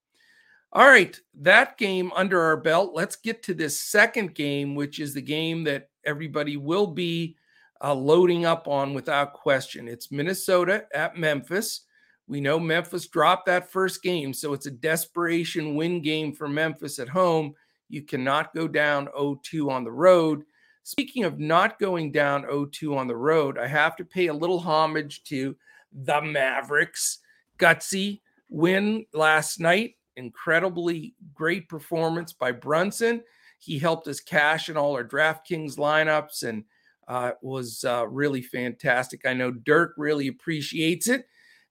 All 0.73 0.87
right, 0.87 1.19
that 1.41 1.79
game 1.79 2.13
under 2.15 2.41
our 2.41 2.57
belt. 2.57 2.93
Let's 2.95 3.17
get 3.17 3.43
to 3.45 3.55
this 3.55 3.79
second 3.79 4.35
game, 4.35 4.75
which 4.75 4.99
is 4.99 5.15
the 5.15 5.23
game 5.23 5.65
that 5.65 5.89
everybody 6.05 6.57
will 6.57 6.87
be 6.87 7.37
uh, 7.83 7.95
loading 7.95 8.45
up 8.45 8.69
on 8.69 8.95
without 8.95 9.33
question. 9.33 9.89
It's 9.89 10.11
Minnesota 10.11 10.85
at 10.95 11.17
Memphis. 11.17 11.83
We 12.27 12.41
know 12.41 12.59
Memphis 12.59 13.07
dropped 13.07 13.47
that 13.47 13.71
first 13.71 14.03
game, 14.03 14.35
so 14.35 14.53
it's 14.53 14.67
a 14.67 14.71
desperation 14.71 15.77
win 15.77 16.03
game 16.03 16.33
for 16.33 16.49
Memphis 16.49 16.99
at 16.99 17.09
home. 17.09 17.55
You 17.89 18.03
cannot 18.03 18.55
go 18.55 18.67
down 18.67 19.09
0 19.17 19.41
2 19.45 19.71
on 19.71 19.85
the 19.85 19.93
road. 19.93 20.43
Speaking 20.87 21.25
of 21.25 21.41
not 21.41 21.81
going 21.81 22.13
down 22.13 22.43
0 22.43 22.67
2 22.67 22.97
on 22.97 23.09
the 23.09 23.17
road, 23.17 23.59
I 23.59 23.67
have 23.67 23.97
to 23.97 24.05
pay 24.05 24.29
a 24.29 24.33
little 24.33 24.61
homage 24.61 25.25
to 25.25 25.57
the 25.93 26.23
Mavericks. 26.23 27.19
Gutsy 27.59 28.21
win 28.49 29.05
last 29.13 29.59
night 29.59 29.97
incredibly 30.15 31.17
great 31.35 31.69
performance 31.69 32.33
by 32.33 32.53
Brunson. 32.53 33.21
He 33.59 33.81
helped 33.81 34.07
us 34.07 34.21
cash 34.21 34.69
in 34.69 34.77
all 34.77 34.93
our 34.93 35.03
DraftKings 35.03 35.77
lineups 35.77 36.45
and 36.45 36.63
uh, 37.09 37.33
was 37.43 37.83
uh, 37.85 38.07
really 38.07 38.43
fantastic. 38.43 39.27
I 39.27 39.35
know 39.35 39.51
Dirk 39.51 39.95
really 39.97 40.29
appreciates 40.29 41.09
it 41.09 41.27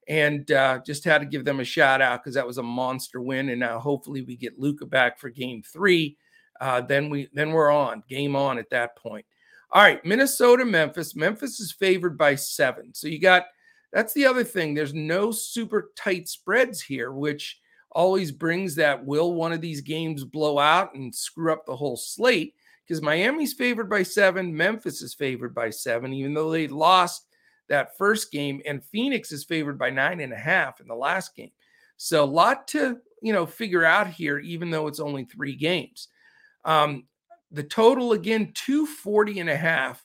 and 0.10 0.52
uh, 0.52 0.80
just 0.86 1.06
had 1.06 1.20
to 1.20 1.26
give 1.26 1.46
them 1.46 1.62
a 1.62 1.64
shout 1.64 2.02
out 2.02 2.22
because 2.22 2.36
that 2.36 2.46
was 2.46 2.58
a 2.58 2.64
monster 2.64 3.22
win. 3.22 3.48
And 3.48 3.62
now 3.62 3.80
hopefully 3.80 4.24
we 4.24 4.36
get 4.36 4.60
Luka 4.60 4.86
back 4.86 5.22
for 5.22 5.30
game 5.30 5.64
three. 5.64 6.18
Uh, 6.62 6.82
then 6.82 7.10
we 7.10 7.28
then 7.34 7.52
we're 7.52 7.72
on 7.72 8.04
game 8.10 8.36
on 8.36 8.58
at 8.58 8.70
that 8.70 8.96
point. 8.98 9.26
All 9.72 9.82
right, 9.82 10.04
Minnesota, 10.06 10.64
Memphis. 10.64 11.16
Memphis 11.16 11.60
is 11.60 11.72
favored 11.72 12.18
by 12.18 12.36
seven. 12.36 12.94
So 12.94 13.08
you 13.08 13.20
got 13.20 13.46
that's 13.92 14.14
the 14.14 14.26
other 14.26 14.44
thing. 14.44 14.74
There's 14.74 14.94
no 14.94 15.32
super 15.32 15.92
tight 15.96 16.28
spreads 16.28 16.82
here, 16.82 17.12
which 17.12 17.60
always 17.92 18.32
brings 18.32 18.76
that 18.76 19.04
will 19.06 19.34
one 19.34 19.54
of 19.54 19.62
these 19.62 19.82
games 19.82 20.24
blow 20.24 20.60
out 20.60 20.94
and 20.96 21.16
screw 21.16 21.52
up 21.52 21.66
the 21.66 21.76
whole 21.76 21.98
slate? 21.98 22.54
Because 22.86 23.02
Miami's 23.02 23.54
favored 23.54 23.90
by 23.90 24.04
seven, 24.04 24.56
Memphis 24.56 25.02
is 25.02 25.14
favored 25.14 25.56
by 25.56 25.70
seven, 25.70 26.14
even 26.14 26.34
though 26.34 26.52
they 26.52 26.68
lost 26.68 27.26
that 27.68 27.98
first 27.98 28.32
game, 28.32 28.62
and 28.66 28.84
Phoenix 28.84 29.32
is 29.32 29.44
favored 29.44 29.80
by 29.80 29.90
nine 29.90 30.20
and 30.20 30.34
a 30.34 30.38
half 30.38 30.82
in 30.82 30.88
the 30.88 30.96
last 30.96 31.36
game. 31.36 31.52
So 31.98 32.24
a 32.24 32.26
lot 32.26 32.68
to 32.70 32.98
you 33.22 33.34
know 33.34 33.46
figure 33.46 33.86
out 33.86 34.08
here, 34.08 34.40
even 34.40 34.70
though 34.70 34.88
it's 34.88 35.00
only 35.00 35.26
three 35.26 35.56
games. 35.56 36.10
Um, 36.66 37.06
the 37.52 37.64
total 37.64 38.12
again 38.12 38.52
240 38.54 39.40
and 39.40 39.50
a 39.50 39.56
half. 39.56 40.04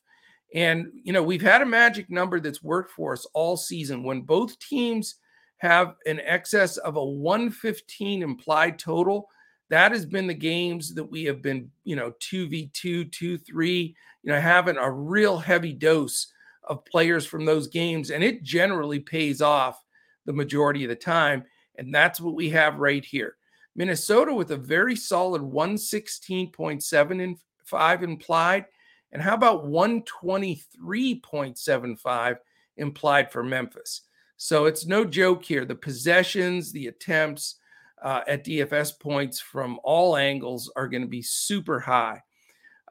And 0.55 0.87
you 1.05 1.13
know, 1.13 1.23
we've 1.23 1.43
had 1.43 1.63
a 1.63 1.67
magic 1.67 2.11
number 2.11 2.41
that's 2.41 2.63
worked 2.63 2.93
for 2.93 3.13
us 3.13 3.27
all 3.35 3.57
season 3.57 4.03
when 4.03 4.23
both 4.23 4.59
teams 4.59 5.17
have 5.59 5.95
an 6.07 6.21
excess 6.25 6.77
of 6.79 6.97
a 6.97 7.05
115 7.05 8.23
implied 8.23 8.79
total. 8.79 9.29
That 9.69 9.93
has 9.93 10.07
been 10.07 10.27
the 10.27 10.35
games 10.35 10.95
that 10.95 11.05
we 11.05 11.25
have 11.25 11.43
been, 11.43 11.71
you 11.85 11.97
know, 11.97 12.13
2v2, 12.21 13.11
2-3, 13.11 13.95
you 14.23 14.33
know, 14.33 14.41
having 14.41 14.77
a 14.77 14.91
real 14.91 15.39
heavy 15.39 15.73
dose 15.73 16.33
of 16.65 16.85
players 16.85 17.27
from 17.27 17.45
those 17.45 17.69
games, 17.69 18.11
and 18.11 18.25
it 18.25 18.43
generally 18.43 19.01
pays 19.01 19.41
off 19.43 19.85
the 20.27 20.33
majority 20.33 20.85
of 20.85 20.89
the 20.89 20.97
time. 20.97 21.45
And 21.77 21.95
that's 21.95 22.21
what 22.21 22.35
we 22.35 22.51
have 22.51 22.79
right 22.79 23.05
here. 23.05 23.37
Minnesota 23.77 24.35
with 24.35 24.51
a 24.51 24.57
very 24.57 24.97
solid 24.97 25.43
116.7 25.43 27.23
and 27.23 27.39
5 27.65 28.03
implied. 28.03 28.65
And 29.13 29.23
how 29.23 29.35
about 29.35 29.67
123.75 29.67 32.37
implied 32.77 33.33
for 33.33 33.43
Memphis? 33.43 34.03
So 34.37 34.67
it's 34.67 34.87
no 34.87 35.05
joke 35.05 35.45
here. 35.45 35.65
The 35.65 35.75
possessions, 35.75 36.71
the 36.73 36.87
attempts 36.87 37.57
uh, 38.03 38.23
at 38.27 38.45
DFS 38.45 38.99
points 38.99 39.39
from 39.41 39.79
all 39.85 40.17
angles 40.17 40.73
are 40.77 40.89
going 40.89 41.03
to 41.03 41.09
be 41.09 41.23
super 41.23 41.79
high. 41.79 42.23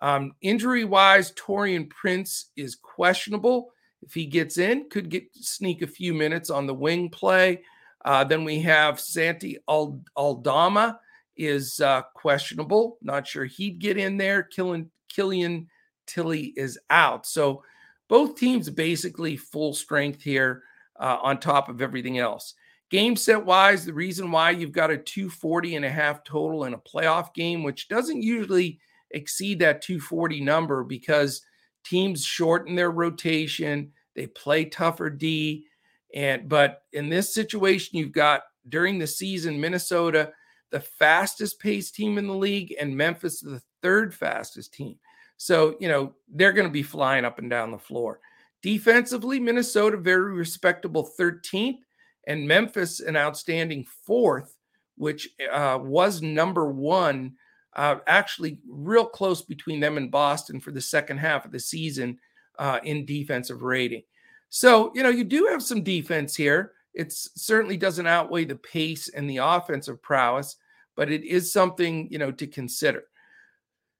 Um, 0.01 0.33
injury 0.41 0.85
wise, 0.85 1.33
Taurean 1.33 1.89
Prince 1.89 2.51
is 2.55 2.75
questionable. 2.75 3.73
If 4.01 4.13
he 4.13 4.25
gets 4.25 4.57
in, 4.57 4.89
could 4.89 5.09
get 5.09 5.35
sneak 5.35 5.81
a 5.81 5.87
few 5.87 6.13
minutes 6.13 6.49
on 6.49 6.67
the 6.67 6.73
wing 6.73 7.09
play. 7.09 7.63
Uh, 8.09 8.23
then 8.23 8.43
we 8.43 8.59
have 8.59 8.99
Santi 8.99 9.59
Aldama 9.67 10.99
is 11.37 11.79
uh, 11.79 12.01
questionable. 12.15 12.97
Not 13.03 13.27
sure 13.27 13.45
he'd 13.45 13.77
get 13.77 13.97
in 13.97 14.17
there. 14.17 14.41
Killian, 14.41 14.89
Killian 15.09 15.67
Tillie 16.07 16.51
is 16.57 16.79
out. 16.89 17.27
So 17.27 17.63
both 18.07 18.35
teams 18.35 18.67
basically 18.67 19.37
full 19.37 19.75
strength 19.75 20.23
here 20.23 20.63
uh, 20.99 21.19
on 21.21 21.39
top 21.39 21.69
of 21.69 21.83
everything 21.83 22.17
else. 22.17 22.55
Game 22.89 23.15
set 23.15 23.45
wise, 23.45 23.85
the 23.85 23.93
reason 23.93 24.31
why 24.31 24.49
you've 24.49 24.71
got 24.71 24.89
a 24.89 24.97
240 24.97 25.75
and 25.75 25.85
a 25.85 25.91
half 25.91 26.23
total 26.23 26.63
in 26.63 26.73
a 26.73 26.79
playoff 26.79 27.31
game, 27.35 27.61
which 27.61 27.89
doesn't 27.89 28.23
usually 28.23 28.79
exceed 29.11 29.59
that 29.59 29.83
240 29.83 30.41
number 30.41 30.83
because 30.83 31.43
teams 31.85 32.25
shorten 32.25 32.73
their 32.73 32.89
rotation, 32.89 33.91
they 34.15 34.25
play 34.25 34.65
tougher 34.65 35.11
D. 35.11 35.67
And 36.13 36.49
but 36.49 36.83
in 36.93 37.09
this 37.09 37.33
situation, 37.33 37.97
you've 37.97 38.11
got 38.11 38.43
during 38.67 38.99
the 38.99 39.07
season, 39.07 39.59
Minnesota, 39.59 40.31
the 40.71 40.79
fastest 40.79 41.59
paced 41.59 41.95
team 41.95 42.17
in 42.17 42.27
the 42.27 42.35
league, 42.35 42.75
and 42.79 42.95
Memphis, 42.95 43.41
the 43.41 43.61
third 43.81 44.13
fastest 44.13 44.73
team. 44.73 44.97
So, 45.37 45.75
you 45.79 45.87
know, 45.87 46.13
they're 46.27 46.53
going 46.53 46.67
to 46.67 46.73
be 46.73 46.83
flying 46.83 47.25
up 47.25 47.39
and 47.39 47.49
down 47.49 47.71
the 47.71 47.77
floor. 47.77 48.19
Defensively, 48.61 49.39
Minnesota, 49.39 49.97
very 49.97 50.33
respectable 50.33 51.09
13th, 51.17 51.79
and 52.27 52.47
Memphis, 52.47 52.99
an 52.99 53.15
outstanding 53.15 53.85
fourth, 54.05 54.55
which 54.95 55.29
uh, 55.51 55.79
was 55.81 56.21
number 56.21 56.69
one 56.69 57.35
uh, 57.75 57.95
actually 58.07 58.59
real 58.67 59.05
close 59.05 59.41
between 59.41 59.79
them 59.79 59.95
and 59.95 60.11
Boston 60.11 60.59
for 60.59 60.71
the 60.71 60.81
second 60.81 61.17
half 61.17 61.45
of 61.45 61.51
the 61.51 61.59
season 61.59 62.19
uh, 62.57 62.79
in 62.83 63.05
defensive 63.05 63.61
rating. 63.61 64.03
So, 64.49 64.91
you 64.95 65.03
know, 65.03 65.09
you 65.09 65.23
do 65.23 65.47
have 65.47 65.63
some 65.63 65.83
defense 65.83 66.35
here. 66.35 66.73
It 66.93 67.13
certainly 67.13 67.77
doesn't 67.77 68.07
outweigh 68.07 68.45
the 68.45 68.55
pace 68.55 69.09
and 69.09 69.29
the 69.29 69.37
offensive 69.37 70.01
prowess, 70.01 70.55
but 70.95 71.11
it 71.11 71.23
is 71.23 71.53
something, 71.53 72.07
you 72.11 72.17
know, 72.17 72.31
to 72.31 72.47
consider. 72.47 73.03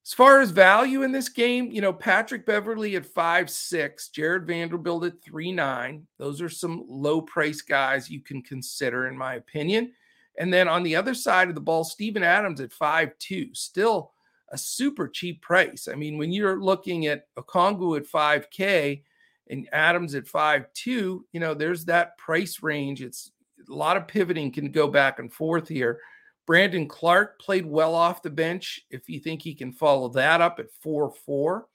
As 0.06 0.14
far 0.14 0.42
as 0.42 0.50
value 0.50 1.04
in 1.04 1.12
this 1.12 1.30
game, 1.30 1.70
you 1.72 1.82
know, 1.82 1.94
Patrick 1.94 2.46
Beverley 2.46 2.96
at 2.96 3.06
five 3.06 3.48
six, 3.48 4.10
Jarred 4.10 4.48
Vanderbilt 4.48 5.06
at 5.06 5.22
three 5.22 5.52
nine. 5.52 6.08
Those 6.18 6.42
are 6.42 6.50
some 6.50 6.84
low 6.88 7.22
price 7.22 7.62
guys 7.62 8.10
you 8.10 8.22
can 8.22 8.42
consider, 8.42 9.08
in 9.08 9.16
my 9.16 9.36
opinion. 9.36 9.94
And 10.40 10.52
then 10.52 10.68
on 10.68 10.82
the 10.82 10.96
other 10.96 11.14
side 11.14 11.50
of 11.50 11.56
the 11.56 11.62
ball, 11.62 11.84
Steven 11.84 12.24
Adams 12.24 12.60
at 12.60 12.74
five 12.74 13.12
two, 13.20 13.54
still 13.54 14.14
a 14.52 14.58
super 14.58 15.08
cheap 15.08 15.44
price. 15.44 15.88
I 15.88 15.96
mean, 15.96 16.18
when 16.18 16.32
you're 16.32 16.60
looking 16.60 17.06
at 17.06 17.28
Okongwu 17.38 17.98
at 17.98 18.08
5K 18.08 19.04
and 19.50 19.68
Adams 19.72 20.16
at 20.16 20.28
five 20.28 20.66
two, 20.74 21.26
you 21.32 21.40
know, 21.40 21.54
there's 21.54 21.86
that 21.86 22.18
price 22.18 22.62
range. 22.62 23.02
It's 23.02 23.32
a 23.70 23.74
lot 23.74 23.98
of 23.98 24.08
pivoting 24.08 24.52
can 24.52 24.72
go 24.72 24.88
back 24.88 25.20
and 25.20 25.32
forth 25.32 25.68
here. 25.68 26.00
Brandon 26.46 26.88
Clarke 26.88 27.40
played 27.40 27.66
well 27.66 27.94
off 27.94 28.24
the 28.24 28.30
bench. 28.30 28.82
If 28.90 29.08
you 29.08 29.20
think 29.20 29.42
he 29.42 29.54
can 29.54 29.72
follow 29.72 30.10
that 30.10 30.42
up 30.42 30.60
at 30.60 30.72
4 30.82 31.12
4. 31.12 31.68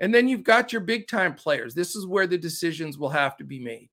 And 0.00 0.14
then 0.14 0.28
you've 0.28 0.44
got 0.44 0.72
your 0.72 0.82
big 0.82 1.08
time 1.08 1.34
players. 1.34 1.74
This 1.74 1.96
is 1.96 2.06
where 2.06 2.26
the 2.26 2.36
decisions 2.36 2.98
will 2.98 3.10
have 3.10 3.36
to 3.38 3.44
be 3.44 3.58
made. 3.58 3.88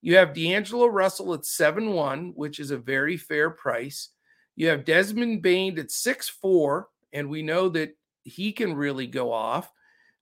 You 0.00 0.16
have 0.16 0.34
D'Angelo 0.34 0.86
Russell 0.86 1.34
at 1.34 1.46
7 1.46 1.92
1, 1.92 2.32
which 2.34 2.58
is 2.58 2.70
a 2.70 2.76
very 2.76 3.16
fair 3.16 3.50
price. 3.50 4.08
You 4.56 4.68
have 4.68 4.84
Desmond 4.84 5.42
Bane 5.42 5.78
at 5.78 5.90
6 5.90 6.28
4, 6.28 6.88
and 7.12 7.28
we 7.28 7.42
know 7.42 7.68
that 7.68 7.96
he 8.24 8.52
can 8.52 8.74
really 8.74 9.06
go 9.06 9.32
off. 9.32 9.70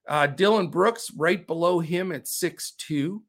Uh, 0.09 0.27
Dillon 0.27 0.69
Brooks 0.69 1.11
right 1.17 1.47
below 1.47 1.81
him 1.81 2.13
at 2.13 2.27
6 2.27 2.73
2. 2.73 3.23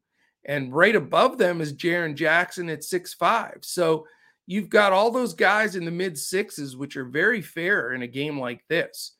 And 0.44 0.74
right 0.74 0.96
above 0.96 1.38
them 1.38 1.60
is 1.60 1.72
Jaren 1.72 2.14
Jackson 2.14 2.68
at 2.68 2.84
6 2.84 3.14
5. 3.14 3.58
So 3.62 4.06
you've 4.46 4.68
got 4.68 4.92
all 4.92 5.10
those 5.10 5.34
guys 5.34 5.76
in 5.76 5.84
the 5.84 5.90
mid 5.90 6.18
sixes, 6.18 6.76
which 6.76 6.96
are 6.96 7.04
very 7.04 7.40
fair 7.40 7.92
in 7.92 8.02
a 8.02 8.08
game 8.08 8.38
like 8.38 8.66
this. 8.68 9.12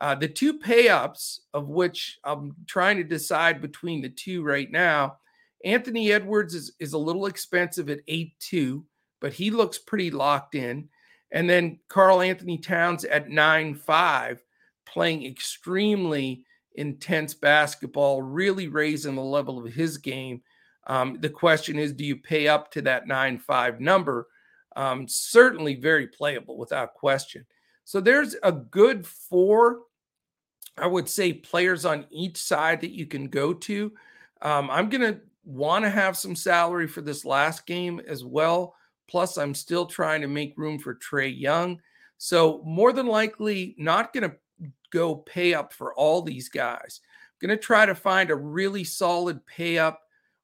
Uh, 0.00 0.14
the 0.14 0.28
two 0.28 0.58
pay 0.58 0.88
ups, 0.88 1.40
of 1.54 1.68
which 1.68 2.18
I'm 2.24 2.54
trying 2.66 2.98
to 2.98 3.04
decide 3.04 3.62
between 3.62 4.02
the 4.02 4.10
two 4.10 4.42
right 4.42 4.70
now, 4.70 5.16
Anthony 5.64 6.12
Edwards 6.12 6.54
is, 6.54 6.72
is 6.78 6.92
a 6.92 6.98
little 6.98 7.26
expensive 7.26 7.88
at 7.88 8.00
8 8.06 8.32
2, 8.38 8.84
but 9.20 9.32
he 9.32 9.50
looks 9.50 9.78
pretty 9.78 10.10
locked 10.10 10.54
in. 10.54 10.88
And 11.32 11.48
then 11.48 11.78
Karl-Anthony 11.88 12.58
Towns 12.58 13.04
at 13.04 13.30
9 13.30 13.74
5, 13.74 14.44
playing 14.84 15.26
extremely 15.26 16.44
intense 16.76 17.34
basketball, 17.34 18.22
really 18.22 18.68
raising 18.68 19.14
the 19.14 19.22
level 19.22 19.58
of 19.58 19.72
his 19.72 19.98
game. 19.98 20.42
Um, 20.86 21.18
the 21.20 21.30
question 21.30 21.78
is 21.78 21.92
do 21.92 22.04
you 22.04 22.16
pay 22.16 22.48
up 22.48 22.70
to 22.72 22.82
that 22.82 23.06
9 23.06 23.38
5 23.38 23.80
number? 23.80 24.28
Um, 24.76 25.08
certainly 25.08 25.74
very 25.74 26.06
playable 26.06 26.58
without 26.58 26.94
question. 26.94 27.46
So 27.84 28.00
there's 28.00 28.36
a 28.42 28.52
good 28.52 29.06
four, 29.06 29.82
I 30.76 30.86
would 30.86 31.08
say, 31.08 31.32
players 31.32 31.84
on 31.84 32.04
each 32.10 32.36
side 32.36 32.80
that 32.82 32.90
you 32.90 33.06
can 33.06 33.28
go 33.28 33.54
to. 33.54 33.92
Um, 34.42 34.70
I'm 34.70 34.88
going 34.90 35.14
to 35.14 35.20
want 35.44 35.84
to 35.84 35.90
have 35.90 36.16
some 36.16 36.36
salary 36.36 36.88
for 36.88 37.00
this 37.00 37.24
last 37.24 37.64
game 37.64 38.00
as 38.06 38.24
well. 38.24 38.74
Plus, 39.08 39.38
I'm 39.38 39.54
still 39.54 39.86
trying 39.86 40.20
to 40.20 40.26
make 40.26 40.58
room 40.58 40.78
for 40.78 40.96
Trae 40.96 41.32
Young. 41.40 41.80
So, 42.18 42.60
more 42.64 42.92
than 42.92 43.06
likely, 43.06 43.74
not 43.78 44.12
going 44.12 44.28
to 44.28 44.36
go 44.90 45.16
pay 45.16 45.54
up 45.54 45.72
for 45.72 45.94
all 45.94 46.22
these 46.22 46.48
guys. 46.48 47.00
I'm 47.42 47.48
going 47.48 47.58
to 47.58 47.62
try 47.62 47.86
to 47.86 47.94
find 47.94 48.30
a 48.30 48.36
really 48.36 48.84
solid 48.84 49.44
pay 49.46 49.78
up 49.78 50.02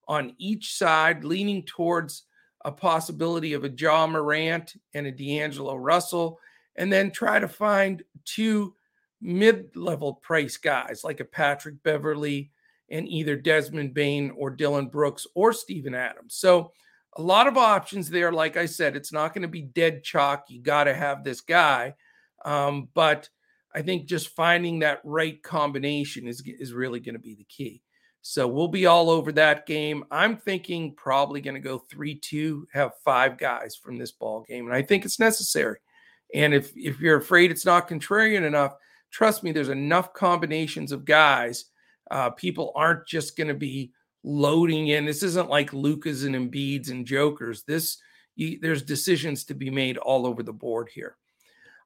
on 0.09 0.35
each 0.39 0.75
side, 0.75 1.25
leaning 1.25 1.63
towards 1.65 2.25
a 2.65 2.73
possibility 2.73 3.55
of 3.55 3.65
a 3.65 3.71
Ja 3.71 4.07
Morant 4.07 4.75
and 4.95 5.07
a 5.07 5.13
D'Angelo 5.13 5.77
Russell, 5.77 6.39
and 6.77 6.93
then 6.93 7.11
try 7.11 7.39
to 7.39 7.49
find 7.49 8.03
two 8.25 8.75
mid 9.21 9.75
level 9.77 10.15
price 10.15 10.57
guys 10.57 11.03
like 11.05 11.21
a 11.21 11.25
Patrick 11.25 11.83
Beverley 11.83 12.51
and 12.91 13.09
either 13.09 13.37
Desmond 13.37 13.95
Bane 13.95 14.33
or 14.37 14.51
Dillon 14.51 14.89
Brooks 14.89 15.27
or 15.35 15.53
Steven 15.53 15.95
Adams. 15.95 16.35
So 16.35 16.73
a 17.17 17.23
lot 17.23 17.47
of 17.47 17.57
options 17.57 18.11
there. 18.11 18.33
Like 18.33 18.57
I 18.57 18.67
said, 18.67 18.97
it's 18.97 19.13
not 19.13 19.35
going 19.35 19.43
to 19.43 19.49
be 19.49 19.63
dead 19.63 20.03
chalk. 20.03 20.47
You 20.49 20.61
got 20.61 20.85
to 20.85 20.95
have 20.95 21.25
this 21.25 21.41
guy. 21.41 21.95
Um, 22.45 22.89
but 22.95 23.29
I 23.75 23.83
think 23.83 24.07
just 24.07 24.29
finding 24.31 24.81
that 24.81 25.01
right 25.05 25.43
combination 25.43 26.27
is, 26.27 26.43
is 26.47 26.73
really 26.73 27.01
going 27.01 27.15
to 27.15 27.21
be 27.21 27.35
the 27.35 27.45
key. 27.45 27.83
So 28.23 28.47
we'll 28.47 28.69
be 28.69 28.87
all 28.87 29.11
over 29.11 29.33
that 29.33 29.67
game. 29.67 30.05
I'm 30.11 30.37
thinking 30.37 30.95
probably 30.95 31.41
going 31.41 31.55
to 31.55 31.61
go 31.61 31.79
3 31.91 32.15
2, 32.15 32.69
have 32.73 32.93
five 33.05 33.37
guys 33.37 33.75
from 33.75 33.99
this 33.99 34.13
ball 34.13 34.45
game. 34.49 34.67
And 34.67 34.75
I 34.75 34.83
think 34.83 35.05
it's 35.05 35.19
necessary. 35.19 35.79
And 36.35 36.55
if, 36.55 36.73
if 36.77 37.01
you're 37.01 37.19
afraid 37.19 37.51
it's 37.51 37.67
not 37.67 37.89
contrarian 37.89 38.47
enough, 38.47 38.75
trust 39.11 39.43
me, 39.43 39.51
there's 39.51 39.69
enough 39.69 40.15
combinations 40.15 40.93
of 40.93 41.05
guys. 41.05 41.67
Uh, 42.11 42.31
people 42.31 42.73
aren't 42.77 43.07
just 43.07 43.37
going 43.37 43.49
to 43.49 43.55
be 43.55 43.93
loading 44.23 44.89
in. 44.89 45.05
This 45.05 45.23
isn't 45.25 45.51
like 45.51 45.73
Lucas 45.73 46.23
and 46.23 46.35
Embiid's 46.35 46.91
and 46.91 47.05
Jokers. 47.05 47.65
This 47.65 47.99
you, 48.37 48.59
there's 48.61 48.83
decisions 48.83 49.45
to 49.45 49.55
be 49.55 49.69
made 49.71 49.99
all 49.99 50.27
over 50.27 50.43
the 50.43 50.53
board 50.53 50.89
here. 50.95 51.17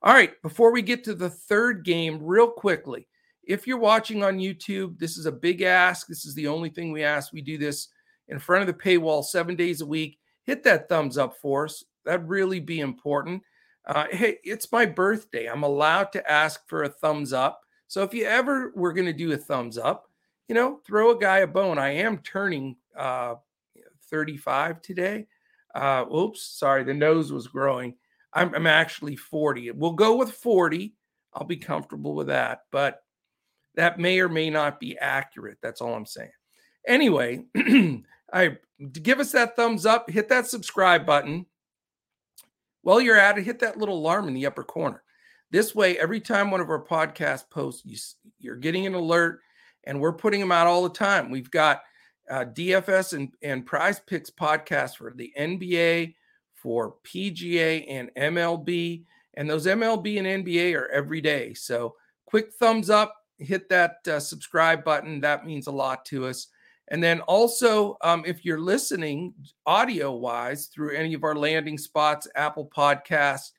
All 0.02 0.12
right, 0.12 0.40
before 0.42 0.72
we 0.72 0.82
get 0.82 1.04
to 1.04 1.14
the 1.14 1.30
third 1.30 1.84
game, 1.84 2.18
real 2.22 2.48
quickly, 2.48 3.08
if 3.42 3.66
you're 3.66 3.78
watching 3.78 4.22
on 4.22 4.38
YouTube, 4.38 4.98
this 4.98 5.16
is 5.16 5.26
a 5.26 5.32
big 5.32 5.62
ask. 5.62 6.06
This 6.06 6.26
is 6.26 6.34
the 6.34 6.48
only 6.48 6.68
thing 6.68 6.92
we 6.92 7.02
ask. 7.02 7.32
We 7.32 7.40
do 7.40 7.58
this 7.58 7.88
in 8.28 8.38
front 8.38 8.62
of 8.62 8.66
the 8.66 8.82
paywall 8.82 9.24
seven 9.24 9.56
days 9.56 9.80
a 9.80 9.86
week. 9.86 10.18
Hit 10.44 10.62
that 10.64 10.88
thumbs 10.88 11.16
up 11.16 11.36
for 11.36 11.64
us. 11.64 11.84
That'd 12.04 12.28
really 12.28 12.60
be 12.60 12.80
important. 12.80 13.42
Uh, 13.86 14.06
hey, 14.10 14.38
it's 14.42 14.70
my 14.72 14.84
birthday. 14.84 15.46
I'm 15.46 15.62
allowed 15.62 16.12
to 16.12 16.30
ask 16.30 16.68
for 16.68 16.82
a 16.82 16.88
thumbs 16.88 17.32
up. 17.32 17.60
So 17.88 18.02
if 18.02 18.12
you 18.12 18.24
ever 18.24 18.72
were 18.74 18.92
going 18.92 19.06
to 19.06 19.12
do 19.12 19.32
a 19.32 19.36
thumbs 19.36 19.78
up, 19.78 20.10
you 20.48 20.54
know, 20.54 20.80
throw 20.84 21.10
a 21.10 21.18
guy 21.18 21.38
a 21.38 21.46
bone. 21.46 21.78
I 21.78 21.90
am 21.90 22.18
turning 22.18 22.76
uh, 22.96 23.36
35 24.10 24.82
today. 24.82 25.26
Uh, 25.74 26.04
oops, 26.12 26.42
sorry, 26.42 26.84
the 26.84 26.94
nose 26.94 27.32
was 27.32 27.46
growing. 27.46 27.94
I'm, 28.36 28.54
I'm 28.54 28.66
actually 28.66 29.16
40. 29.16 29.70
We'll 29.72 29.92
go 29.92 30.16
with 30.16 30.30
40. 30.32 30.94
I'll 31.32 31.46
be 31.46 31.56
comfortable 31.56 32.14
with 32.14 32.26
that, 32.28 32.60
but 32.70 33.00
that 33.74 33.98
may 33.98 34.20
or 34.20 34.28
may 34.28 34.50
not 34.50 34.78
be 34.78 34.98
accurate. 34.98 35.58
That's 35.62 35.80
all 35.80 35.94
I'm 35.94 36.06
saying. 36.06 36.30
Anyway, 36.86 37.44
I 38.32 38.58
give 39.02 39.20
us 39.20 39.32
that 39.32 39.56
thumbs 39.56 39.86
up, 39.86 40.10
hit 40.10 40.28
that 40.28 40.46
subscribe 40.46 41.06
button. 41.06 41.46
While 42.82 43.00
you're 43.00 43.18
at 43.18 43.38
it, 43.38 43.44
hit 43.44 43.58
that 43.60 43.78
little 43.78 43.98
alarm 43.98 44.28
in 44.28 44.34
the 44.34 44.46
upper 44.46 44.64
corner. 44.64 45.02
This 45.50 45.74
way, 45.74 45.98
every 45.98 46.20
time 46.20 46.50
one 46.50 46.60
of 46.60 46.70
our 46.70 46.84
podcast 46.84 47.50
posts, 47.50 47.84
you, 47.84 47.96
you're 48.38 48.56
getting 48.56 48.86
an 48.86 48.94
alert 48.94 49.40
and 49.84 50.00
we're 50.00 50.12
putting 50.12 50.40
them 50.40 50.52
out 50.52 50.66
all 50.66 50.82
the 50.82 50.90
time. 50.90 51.30
We've 51.30 51.50
got 51.50 51.82
uh, 52.30 52.44
DFS 52.44 53.14
and, 53.14 53.32
and 53.42 53.64
prize 53.64 54.00
picks 54.00 54.30
podcast 54.30 54.96
for 54.96 55.12
the 55.14 55.32
NBA, 55.38 56.14
for 56.56 56.96
PGA 57.04 57.84
and 57.88 58.10
MLB. 58.16 59.04
And 59.34 59.48
those 59.48 59.66
MLB 59.66 60.18
and 60.18 60.44
NBA 60.44 60.74
are 60.74 60.88
every 60.88 61.20
day. 61.20 61.54
So 61.54 61.94
quick 62.24 62.52
thumbs 62.54 62.90
up, 62.90 63.14
hit 63.38 63.68
that 63.68 63.96
uh, 64.08 64.18
subscribe 64.18 64.82
button. 64.84 65.20
That 65.20 65.46
means 65.46 65.66
a 65.66 65.72
lot 65.72 66.04
to 66.06 66.26
us. 66.26 66.48
And 66.88 67.02
then 67.02 67.20
also, 67.22 67.96
um, 68.02 68.22
if 68.26 68.44
you're 68.44 68.60
listening 68.60 69.34
audio 69.66 70.12
wise 70.12 70.66
through 70.66 70.96
any 70.96 71.14
of 71.14 71.24
our 71.24 71.34
landing 71.34 71.78
spots, 71.78 72.28
Apple 72.36 72.70
Podcasts, 72.74 73.50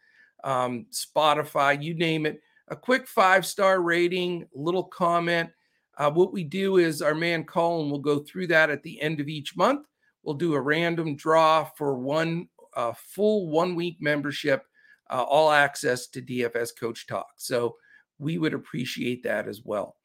um, 0.44 0.86
Spotify, 0.92 1.82
you 1.82 1.94
name 1.94 2.26
it, 2.26 2.42
a 2.70 2.76
quick 2.76 3.08
five 3.08 3.46
star 3.46 3.82
rating, 3.82 4.48
little 4.54 4.84
comment 4.84 5.50
uh, 5.98 6.12
what 6.12 6.32
we 6.32 6.44
do 6.44 6.78
is 6.78 7.02
our 7.02 7.16
man 7.16 7.44
Colin 7.44 7.90
will 7.90 8.00
go 8.00 8.20
through 8.20 8.48
that 8.48 8.70
at 8.70 8.84
the 8.84 9.02
end 9.02 9.20
of 9.20 9.28
each 9.28 9.58
month. 9.58 9.88
We'll 10.24 10.36
do 10.36 10.54
a 10.54 10.62
random 10.62 11.16
draw 11.16 11.66
for 11.76 11.98
one 11.98 12.48
uh, 12.78 12.94
full 12.96 13.50
one 13.50 13.76
week 13.76 13.98
membership, 14.00 14.64
uh, 15.10 15.24
all 15.24 15.52
access 15.52 16.08
to 16.08 16.22
DFS 16.22 16.70
Coach 16.80 17.08
Talk. 17.08 17.34
So 17.38 17.76
we 18.20 18.38
would 18.38 18.54
appreciate 18.54 19.24
that 19.24 19.48
as 19.48 19.64
well. 19.66 19.98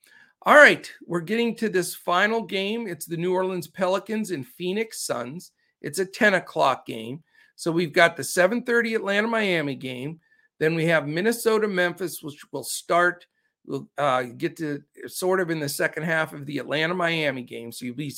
All 0.44 0.56
right, 0.56 0.90
we're 1.06 1.20
getting 1.20 1.54
to 1.56 1.68
this 1.68 1.94
final 1.94 2.42
game. 2.42 2.88
It's 2.88 3.06
the 3.06 3.16
New 3.16 3.32
Orleans 3.32 3.68
Pelicans 3.68 4.32
and 4.32 4.44
Phoenix 4.44 5.06
Suns. 5.06 5.52
It's 5.80 6.00
a 6.00 6.06
10 6.06 6.35
o'clock 6.35 6.85
game. 6.85 7.22
So 7.54 7.70
we've 7.70 7.92
got 7.92 8.16
the 8.16 8.24
7:30 8.24 8.96
Atlanta 8.96 9.28
Miami 9.28 9.76
game. 9.76 10.18
Then 10.58 10.74
we 10.74 10.87
have 10.87 11.06
Minnesota 11.06 11.68
Memphis, 11.68 12.22
which 12.22 12.44
will 12.50 12.64
start 12.64 13.26
We'll 13.64 13.88
uh, 13.96 14.22
get 14.37 14.56
to 14.56 14.82
sort 15.06 15.40
of 15.40 15.50
in 15.50 15.61
the 15.61 15.68
second 15.68 16.02
half 16.02 16.32
of 16.32 16.46
the 16.46 16.58
Atlanta 16.58 16.94
Miami 16.94 17.42
game. 17.42 17.70
So 17.70 17.85
you'll 17.85 17.94
be 17.94 18.12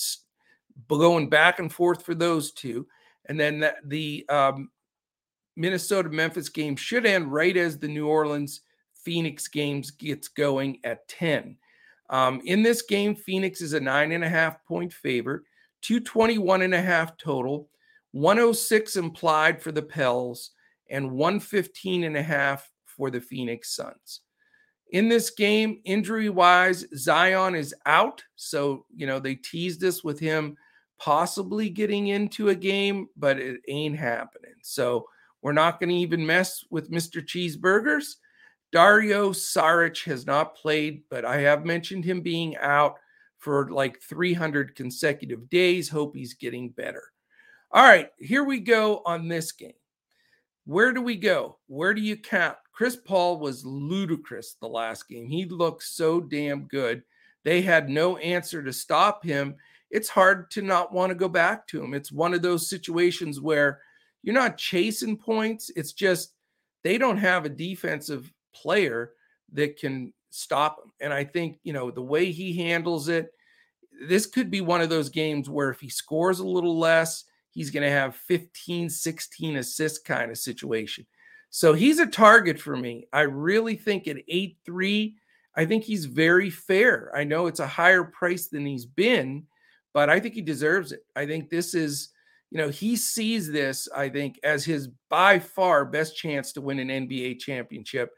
going 0.88 1.29
back 1.29 1.59
and 1.59 1.73
forth 1.73 2.05
for 2.05 2.14
those 2.14 2.53
two. 2.53 2.87
And 3.27 3.39
then 3.39 3.61
the, 3.61 3.75
the 3.85 4.29
um, 4.29 4.71
Minnesota 5.57 6.09
Memphis 6.09 6.49
game 6.49 6.77
should 6.77 7.07
end 7.07 7.33
right 7.33 7.57
as 7.57 7.79
the 7.79 7.89
New 7.89 8.09
Orleans 8.09 8.63
Phoenix 8.95 9.49
games 9.49 9.91
gets 9.91 10.29
going 10.29 10.79
at 10.85 11.07
10. 11.09 11.57
Um, 12.11 12.41
in 12.45 12.63
this 12.63 12.83
game, 12.83 13.15
Phoenix 13.15 13.61
is 13.61 13.73
a 13.73 13.81
nine 13.81 14.13
and 14.13 14.25
a 14.25 14.29
half 14.29 14.65
point 14.67 14.93
favorite, 14.93 15.43
221 15.83 16.63
and 16.63 16.75
a 16.75 16.83
half 16.83 17.17
total, 17.17 17.69
106 18.13 18.97
implied 18.97 19.61
for 19.61 19.73
the 19.73 19.83
Pels, 19.83 20.51
and 20.91 21.11
115 21.11 22.05
and 22.05 22.17
a 22.17 22.23
half 22.23 22.71
for 22.85 23.11
the 23.11 23.21
Phoenix 23.21 23.75
Suns 23.75 24.21
in 24.95 25.09
this 25.09 25.31
game, 25.31 25.81
injury 25.85 26.29
wise, 26.29 26.87
Zion 26.97 27.57
is 27.57 27.75
out. 27.85 28.23
So, 28.37 28.87
you 28.95 29.09
know, 29.09 29.19
they 29.19 29.35
teased 29.35 29.83
us 29.83 30.05
with 30.05 30.21
him 30.21 30.57
possibly 31.05 31.69
getting 31.69 32.09
into 32.09 32.49
a 32.49 32.55
game, 32.55 33.09
but 33.17 33.38
it 33.38 33.61
ain't 33.69 33.99
happening. 33.99 34.55
So, 34.62 35.07
we're 35.43 35.53
not 35.53 35.79
going 35.79 35.90
to 35.90 35.97
even 35.97 36.25
mess 36.25 36.64
with 36.71 36.90
Mr. 36.90 37.23
Cheeseburgers. 37.23 38.14
Dario 38.73 39.31
Saric 39.31 40.03
has 40.05 40.25
not 40.25 40.57
played, 40.57 41.03
but 41.11 41.27
I 41.27 41.37
have 41.43 41.67
mentioned 41.67 42.03
him 42.03 42.23
being 42.23 42.57
out 42.57 42.95
for 43.37 43.69
like 43.71 44.01
300 44.01 44.75
consecutive 44.75 45.51
days. 45.51 45.90
Hope 45.90 46.17
he's 46.17 46.33
getting 46.33 46.71
better. 46.71 47.03
All 47.71 47.83
right, 47.83 48.09
here 48.17 48.43
we 48.43 48.59
go 48.59 49.03
on 49.05 49.29
this 49.29 49.53
game. 49.53 49.75
Where 50.64 50.95
do 50.95 51.03
we 51.03 51.17
go? 51.17 51.59
Where 51.67 51.93
do 51.93 52.01
you 52.01 52.17
count? 52.17 52.57
Chris 52.73 52.97
Paul 52.97 53.38
was 53.38 53.67
ludicrous 53.67 54.57
the 54.61 54.67
last 54.67 55.09
game. 55.11 55.29
He 55.29 55.45
looked 55.45 55.83
so 55.83 56.21
damn 56.21 56.64
good. 56.64 57.03
They 57.45 57.61
had 57.61 57.90
no 57.90 58.17
answer 58.17 58.62
to 58.62 58.73
stop 58.73 59.23
him. 59.23 59.57
It's 59.90 60.09
hard 60.09 60.51
to 60.53 60.62
not 60.62 60.92
want 60.92 61.11
to 61.11 61.14
go 61.14 61.29
back 61.29 61.66
to 61.68 61.83
him. 61.83 61.94
It's 61.94 62.11
one 62.11 62.35
of 62.35 62.42
those 62.42 62.68
situations 62.68 63.40
where 63.40 63.81
you're 64.23 64.35
not 64.35 64.59
chasing 64.59 65.16
points. 65.16 65.70
It's 65.77 65.92
just 65.92 66.35
they 66.83 66.99
don't 66.99 67.18
have 67.18 67.44
a 67.44 67.51
defensive 67.51 68.33
player 68.55 69.12
that 69.53 69.79
can 69.79 70.12
stop 70.31 70.79
him. 70.83 70.92
And 71.01 71.12
I 71.12 71.25
think, 71.25 71.59
you 71.62 71.73
know, 71.73 71.90
the 71.90 72.03
way 72.03 72.33
he 72.33 72.57
handles 72.57 73.09
it, 73.09 73.33
this 74.09 74.27
could 74.27 74.51
be 74.51 74.61
one 74.61 74.81
of 74.81 74.88
those 74.88 75.09
games 75.09 75.49
where 75.49 75.70
if 75.70 75.81
he 75.81 75.88
scores 75.88 76.40
a 76.40 76.47
little 76.47 76.79
less, 76.79 77.25
he's 77.51 77.70
going 77.70 77.85
to 77.85 77.90
have 77.90 78.16
15, 78.16 78.90
16 78.90 79.57
assists 79.57 79.99
kind 79.99 80.31
of 80.31 80.38
situation. 80.38 81.07
So 81.51 81.73
he's 81.73 82.01
a 82.01 82.07
target 82.07 82.59
for 82.59 82.77
me. 82.77 83.07
I 83.12 83.20
really 83.20 83.77
think 83.77 84.09
at 84.09 84.16
8 84.27 84.57
3, 84.66 85.16
I 85.57 85.64
think 85.64 85.85
he's 85.85 86.07
very 86.07 86.51
fair. 86.51 87.12
I 87.14 87.23
know 87.23 87.47
it's 87.47 87.61
a 87.61 87.66
higher 87.66 88.03
price 88.03 88.49
than 88.49 88.66
he's 88.66 88.87
been, 88.87 89.47
but 89.95 90.11
I 90.11 90.21
think 90.21 90.35
he 90.35 90.43
deserves 90.43 90.93
it. 90.93 91.01
I 91.17 91.25
think 91.25 91.49
this 91.49 91.75
is, 91.75 92.11
you 92.51 92.59
know, 92.59 92.69
he 92.69 92.97
sees 92.97 93.51
this, 93.51 93.89
I 93.97 94.11
think, 94.11 94.39
as 94.45 94.65
his 94.65 94.89
by 95.09 95.39
far 95.39 95.87
best 95.87 96.17
chance 96.17 96.53
to 96.53 96.61
win 96.61 96.79
an 96.79 96.89
NBA 96.89 97.39
championship. 97.39 98.11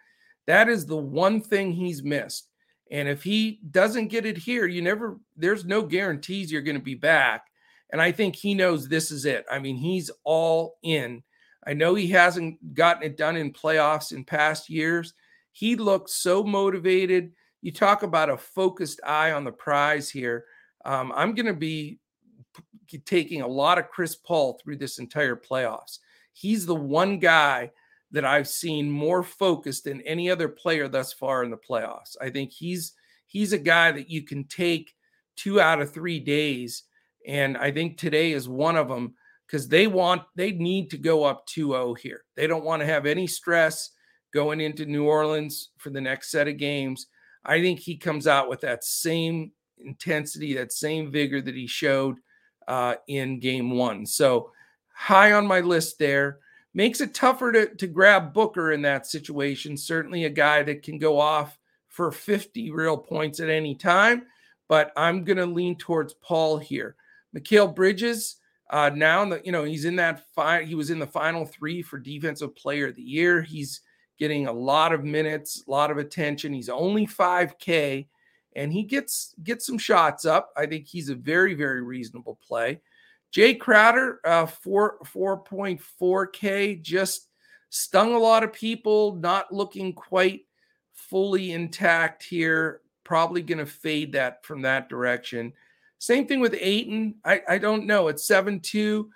That 0.49 0.69
is 0.69 0.87
the 0.87 0.97
one 0.97 1.41
thing 1.41 1.71
he's 1.73 2.03
missed. 2.03 2.49
And 2.91 3.09
if 3.09 3.23
he 3.23 3.61
doesn't 3.71 4.09
get 4.09 4.27
it 4.27 4.39
here, 4.39 4.67
you 4.67 4.83
never, 4.83 5.19
there's 5.37 5.65
no 5.65 5.83
guarantees 5.83 6.51
you're 6.51 6.63
going 6.63 6.77
to 6.77 6.83
be 6.83 6.95
back. 6.95 7.45
And 7.93 8.01
I 8.01 8.11
think 8.11 8.35
he 8.35 8.55
knows 8.55 8.89
this 8.89 9.13
is 9.13 9.25
it. 9.25 9.45
I 9.51 9.59
mean, 9.59 9.77
he's 9.77 10.11
all 10.25 10.79
in 10.83 11.23
I 11.67 11.75
know 11.75 11.95
he 11.97 12.07
hasn't 12.09 12.75
gotten 12.75 13.03
it 13.03 13.17
done 13.17 13.37
in 13.37 13.53
playoffs 13.53 14.13
in 14.13 14.25
past 14.25 14.71
years. 14.71 15.15
He 15.53 15.75
looks 15.75 16.15
so 16.15 16.45
motivated. 16.45 17.33
You 17.61 17.73
talk 17.73 18.05
about 18.05 18.31
a 18.31 18.37
focused 18.37 19.01
eye 19.05 19.33
on 19.33 19.43
the 19.43 19.53
prize 19.53 20.09
here. 20.09 20.45
Um, 20.87 21.13
I'm 21.17 21.35
going 21.35 21.47
to 21.47 21.55
be 21.55 21.99
taking 23.05 23.43
a 23.43 23.47
lot 23.47 23.77
of 23.77 23.89
Chris 23.89 24.15
Paul 24.15 24.59
through 24.63 24.77
this 24.77 24.99
entire 25.01 25.35
playoffs. 25.35 25.99
He's 26.33 26.65
the 26.65 26.77
one 26.77 27.19
guy 27.19 27.73
that 28.13 28.25
I've 28.25 28.47
seen 28.47 28.89
more 28.89 29.25
focused 29.25 29.85
than 29.85 30.01
any 30.03 30.31
other 30.31 30.49
player 30.49 30.87
thus 30.87 31.13
far 31.13 31.43
in 31.43 31.51
the 31.51 31.57
playoffs. 31.57 32.17
I 32.21 32.31
think 32.31 32.53
he's 32.53 32.93
he's 33.27 33.53
a 33.53 33.59
guy 33.59 33.91
that 33.91 34.09
you 34.09 34.23
can 34.23 34.45
take 34.45 34.95
two 35.35 35.61
out 35.61 35.83
of 35.83 35.93
three 35.93 36.21
days, 36.21 36.85
and 37.27 37.59
I 37.59 37.73
think 37.73 37.99
today 37.99 38.31
is 38.31 38.49
one 38.49 38.77
of 38.77 38.87
them 38.87 39.15
because 39.47 39.67
they 39.67 39.89
want 39.89 40.23
they 40.37 40.53
need 40.53 40.89
to 40.91 40.99
go 40.99 41.25
up 41.25 41.49
2-0 41.49 41.99
here. 41.99 42.23
They 42.37 42.47
don't 42.47 42.65
want 42.65 42.81
to 42.81 42.87
have 42.87 43.07
any 43.07 43.27
stress 43.27 43.91
going 44.33 44.61
into 44.61 44.87
New 44.87 45.05
Orleans 45.05 45.71
for 45.79 45.91
the 45.91 46.01
next 46.01 46.31
set 46.31 46.47
of 46.47 46.59
games. 46.59 47.09
I 47.45 47.61
think 47.61 47.81
he 47.81 47.97
comes 47.97 48.29
out 48.29 48.49
with 48.49 48.61
that 48.61 48.85
same 48.85 49.51
intensity, 49.85 50.55
that 50.55 50.73
same 50.73 51.11
vigor 51.11 51.41
that 51.41 51.55
he 51.55 51.67
showed 51.67 52.19
uh, 52.69 52.97
in 53.09 53.41
game 53.41 53.71
one. 53.71 54.07
So 54.07 54.51
high 54.95 55.33
on 55.33 55.47
my 55.47 55.61
list 55.61 55.99
there. 55.99 56.39
Makes 56.75 57.01
it 57.01 57.15
tougher 57.15 57.53
to, 57.53 57.75
to 57.77 57.87
grab 57.87 58.35
Booker 58.35 58.73
in 58.73 58.83
that 58.83 59.07
situation. 59.07 59.79
Certainly 59.79 60.25
a 60.25 60.31
guy 60.31 60.63
that 60.63 60.83
can 60.83 60.99
go 60.99 61.19
off 61.19 61.59
for 61.89 62.13
50 62.13 62.71
real 62.71 62.99
points 62.99 63.41
at 63.41 63.49
any 63.49 63.75
time, 63.75 64.27
but 64.69 64.93
I'm 64.95 65.25
going 65.25 65.39
to 65.39 65.47
lean 65.47 65.77
towards 65.77 66.13
Paul 66.13 66.59
here. 66.59 66.95
Mikal 67.35 67.75
Bridges, 67.75 68.37
uh, 68.69 68.91
now 68.95 69.25
the, 69.25 69.41
you 69.45 69.53
know 69.53 69.65
he's 69.65 69.85
in 69.85 69.97
that 69.97 70.25
he 70.65 70.75
was 70.75 70.91
in 70.91 70.99
the 70.99 71.07
final 71.07 71.47
three 71.47 71.81
for 71.81 71.99
defensive 71.99 72.55
player 72.55 72.89
of 72.89 72.97
the 72.97 73.03
year. 73.03 73.41
He's 73.41 73.81
getting 74.19 74.47
a 74.47 74.53
lot 74.53 74.93
of 74.93 75.05
minutes, 75.05 75.65
a 75.67 75.71
lot 75.71 75.91
of 75.91 75.99
attention. 75.99 76.53
He's 76.53 76.69
only 76.69 77.07
5K, 77.07 78.07
and 78.57 78.73
he 78.73 78.83
gets 78.83 79.35
gets 79.45 79.67
some 79.67 79.79
shots 79.79 80.25
up. 80.25 80.51
I 80.57 80.67
think 80.67 80.87
he's 80.87 81.11
a 81.11 81.15
very 81.15 81.55
very 81.55 81.83
reasonable 81.83 82.39
play. 82.47 82.81
Jay 83.31 83.55
Crowder, 83.55 84.21
uh, 84.25 84.47
four 84.47 84.97
four 85.05 85.39
point 85.39 85.81
four 85.81 86.27
K, 86.27 86.75
just 86.77 87.29
stung 87.69 88.15
a 88.15 88.19
lot 88.19 88.43
of 88.43 88.53
people. 88.53 89.15
Not 89.17 89.53
looking 89.53 89.93
quite 89.93 90.47
fully 90.93 91.53
intact 91.53 92.23
here. 92.23 92.81
Probably 93.05 93.43
going 93.43 93.59
to 93.59 93.67
fade 93.67 94.13
that 94.13 94.45
from 94.45 94.63
that 94.63 94.89
direction. 94.89 95.53
Same 95.99 96.27
thing 96.27 96.41
with 96.41 96.57
Ayton. 96.59 97.15
I, 97.25 97.43
I 97.49 97.59
don't 97.59 97.87
know. 97.87 98.09
It's 98.09 98.27
7 98.27 98.61
2. 98.61 99.11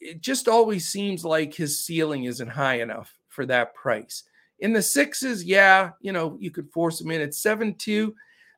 It 0.00 0.20
just 0.20 0.48
always 0.48 0.88
seems 0.88 1.24
like 1.24 1.54
his 1.54 1.84
ceiling 1.84 2.24
isn't 2.24 2.48
high 2.48 2.80
enough 2.80 3.16
for 3.28 3.46
that 3.46 3.74
price. 3.74 4.24
In 4.58 4.72
the 4.72 4.82
sixes, 4.82 5.44
yeah, 5.44 5.90
you 6.00 6.12
know, 6.12 6.36
you 6.40 6.50
could 6.50 6.70
force 6.70 7.00
him 7.00 7.12
in 7.12 7.20
at 7.20 7.34
7 7.34 7.74
2. 7.74 8.14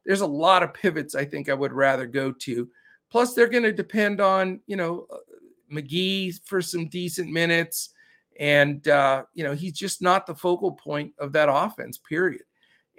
There's 0.06 0.20
a 0.22 0.26
lot 0.26 0.62
of 0.62 0.74
pivots 0.74 1.14
I 1.14 1.24
think 1.24 1.48
I 1.48 1.54
would 1.54 1.72
rather 1.72 2.06
go 2.06 2.32
to. 2.32 2.68
Plus, 3.10 3.34
they're 3.34 3.48
going 3.48 3.64
to 3.64 3.72
depend 3.72 4.20
on, 4.20 4.60
you 4.66 4.76
know, 4.76 5.06
uh, 5.12 5.16
McGee 5.72 6.40
for 6.44 6.62
some 6.62 6.88
decent 6.88 7.30
minutes. 7.30 7.90
And, 8.38 8.86
uh, 8.88 9.24
you 9.34 9.44
know, 9.44 9.54
he's 9.54 9.74
just 9.74 10.00
not 10.00 10.26
the 10.26 10.34
focal 10.34 10.72
point 10.72 11.12
of 11.18 11.32
that 11.32 11.48
offense, 11.50 11.98
period. 11.98 12.42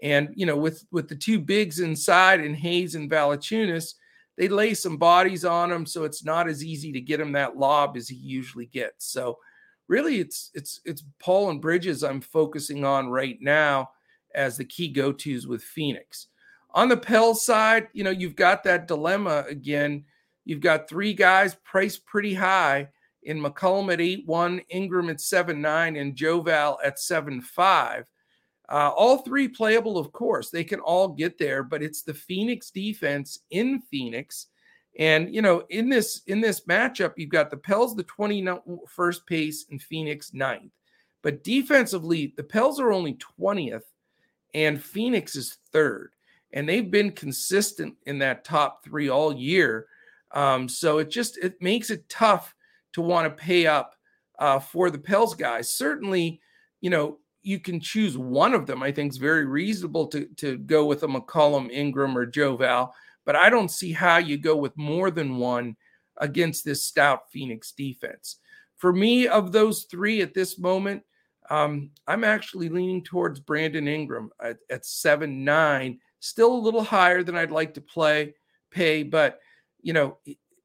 And, 0.04 0.30
you 0.36 0.46
know, 0.46 0.58
with, 0.58 0.86
with 0.92 1.08
the 1.08 1.16
two 1.16 1.40
bigs 1.40 1.80
inside 1.80 2.42
and 2.42 2.56
Hayes 2.56 2.96
and 2.96 3.10
Valanciunas, 3.10 3.94
they 4.38 4.48
lay 4.48 4.74
some 4.74 4.98
bodies 4.98 5.46
on 5.46 5.72
him, 5.72 5.86
so 5.86 6.04
it's 6.04 6.24
not 6.24 6.48
as 6.48 6.64
easy 6.64 6.92
to 6.94 7.02
get 7.02 7.20
him 7.20 7.34
that 7.34 7.58
lob 7.58 7.98
as 7.98 8.08
he 8.08 8.16
usually 8.16 8.66
gets. 8.66 9.06
So 9.06 9.38
really, 9.88 10.20
it's 10.20 10.50
it's 10.54 10.82
it's 10.86 11.04
Paul 11.20 11.52
and 11.52 11.62
Bridges 11.62 12.04
I'm 12.04 12.22
focusing 12.22 12.84
on 12.84 13.10
right 13.10 13.38
now 13.42 13.92
as 14.34 14.58
the 14.58 14.66
key 14.66 14.88
go 14.88 15.12
tos 15.12 15.46
with 15.46 15.62
Phoenix. 15.62 16.28
On 16.74 16.88
the 16.88 16.98
Pell 16.98 17.36
side, 17.36 17.88
you 17.94 18.04
know 18.04 18.12
you've 18.12 18.36
got 18.36 18.64
that 18.64 18.88
dilemma 18.88 19.46
again. 19.48 20.06
You've 20.46 20.62
got 20.62 20.90
three 20.90 21.14
guys 21.14 21.56
priced 21.64 22.06
pretty 22.06 22.34
high 22.34 22.88
in 23.24 23.40
McCollum 23.40 23.92
at 23.92 24.02
eight 24.02 24.26
one, 24.26 24.62
Ingram 24.70 25.10
at 25.10 25.22
seven 25.22 25.62
nine, 25.62 25.96
and 25.96 26.16
Joval 26.16 26.78
at 26.84 27.00
seven 27.00 27.42
five. 27.42 28.06
Uh, 28.70 28.90
all 28.96 29.18
three 29.18 29.50
playable, 29.50 29.98
of 29.98 30.14
course. 30.14 30.50
They 30.50 30.64
can 30.64 30.80
all 30.80 31.10
get 31.10 31.38
there, 31.38 31.62
but 31.62 31.84
it's 31.84 32.04
the 32.04 32.14
Phoenix 32.14 32.72
defense 32.72 33.40
in 33.50 33.82
Phoenix. 33.92 34.48
And 34.98 35.34
you 35.34 35.42
know, 35.42 35.64
in 35.70 35.90
this 35.90 36.22
in 36.28 36.42
this 36.42 36.62
matchup, 36.62 37.14
you've 37.18 37.30
got 37.30 37.50
the 37.50 37.58
Pels 37.58 37.96
the 37.96 38.06
21st 38.06 39.26
pace 39.26 39.66
and 39.70 39.82
Phoenix 39.82 40.34
ninth. 40.34 40.72
But 41.22 41.44
defensively, 41.44 42.34
the 42.36 42.44
Pels 42.44 42.80
are 42.80 42.92
only 42.92 43.18
20th 43.40 43.84
and 44.54 44.82
Phoenix 44.82 45.36
is 45.36 45.58
third. 45.72 46.12
And 46.54 46.68
they've 46.68 46.90
been 46.90 47.12
consistent 47.12 47.96
in 48.06 48.20
that 48.20 48.44
top 48.44 48.84
three 48.84 49.10
all 49.10 49.34
year. 49.34 49.88
Um, 50.34 50.68
so 50.68 50.98
it 51.00 51.10
just 51.10 51.38
it 51.38 51.62
makes 51.62 51.90
it 51.90 52.08
tough 52.10 52.56
to 52.94 53.02
want 53.02 53.26
to 53.26 53.44
pay 53.44 53.68
up 53.68 53.96
uh, 54.40 54.60
for 54.60 54.90
the 54.90 55.00
Pels 55.00 55.36
guys. 55.36 55.74
Certainly, 55.74 56.42
you 56.82 56.90
know, 56.90 57.20
you 57.44 57.60
can 57.60 57.80
choose 57.80 58.18
one 58.18 58.54
of 58.54 58.66
them. 58.66 58.84
I 58.84 58.92
think 58.92 59.12
is 59.12 59.18
very 59.18 59.46
reasonable 59.46 60.08
to 60.08 60.26
to 60.38 60.58
go 60.58 60.86
with 60.86 61.04
a 61.04 61.08
McCollum, 61.08 61.70
Ingram, 61.72 62.18
or 62.18 62.26
Joval. 62.26 62.94
But 63.26 63.36
I 63.36 63.50
don't 63.50 63.72
see 63.72 63.92
how 63.92 64.18
you 64.18 64.38
go 64.38 64.56
with 64.56 64.76
more 64.78 65.12
than 65.12 65.38
one 65.38 65.76
against 66.18 66.66
this 66.66 66.84
stout 66.84 67.32
Phoenix 67.32 67.72
defense. 67.72 68.38
For 68.78 68.92
me, 68.92 69.28
of 69.28 69.52
those 69.52 69.84
three 69.84 70.22
at 70.22 70.34
this 70.34 70.58
moment, 70.58 71.04
um, 71.50 71.92
I'm 72.08 72.24
actually 72.24 72.70
leaning 72.70 73.04
towards 73.04 73.40
Brandon 73.40 73.88
Ingram 73.88 74.32
at, 74.44 74.58
at 74.70 74.86
seven 74.86 75.44
nine. 75.44 76.00
Still 76.22 76.54
a 76.54 76.56
little 76.56 76.84
higher 76.84 77.24
than 77.24 77.36
I'd 77.36 77.52
like 77.52 77.74
to 77.74 77.82
play 77.82 78.34
pay, 78.72 79.04
but 79.04 79.40
you 79.82 79.92
know 79.92 80.18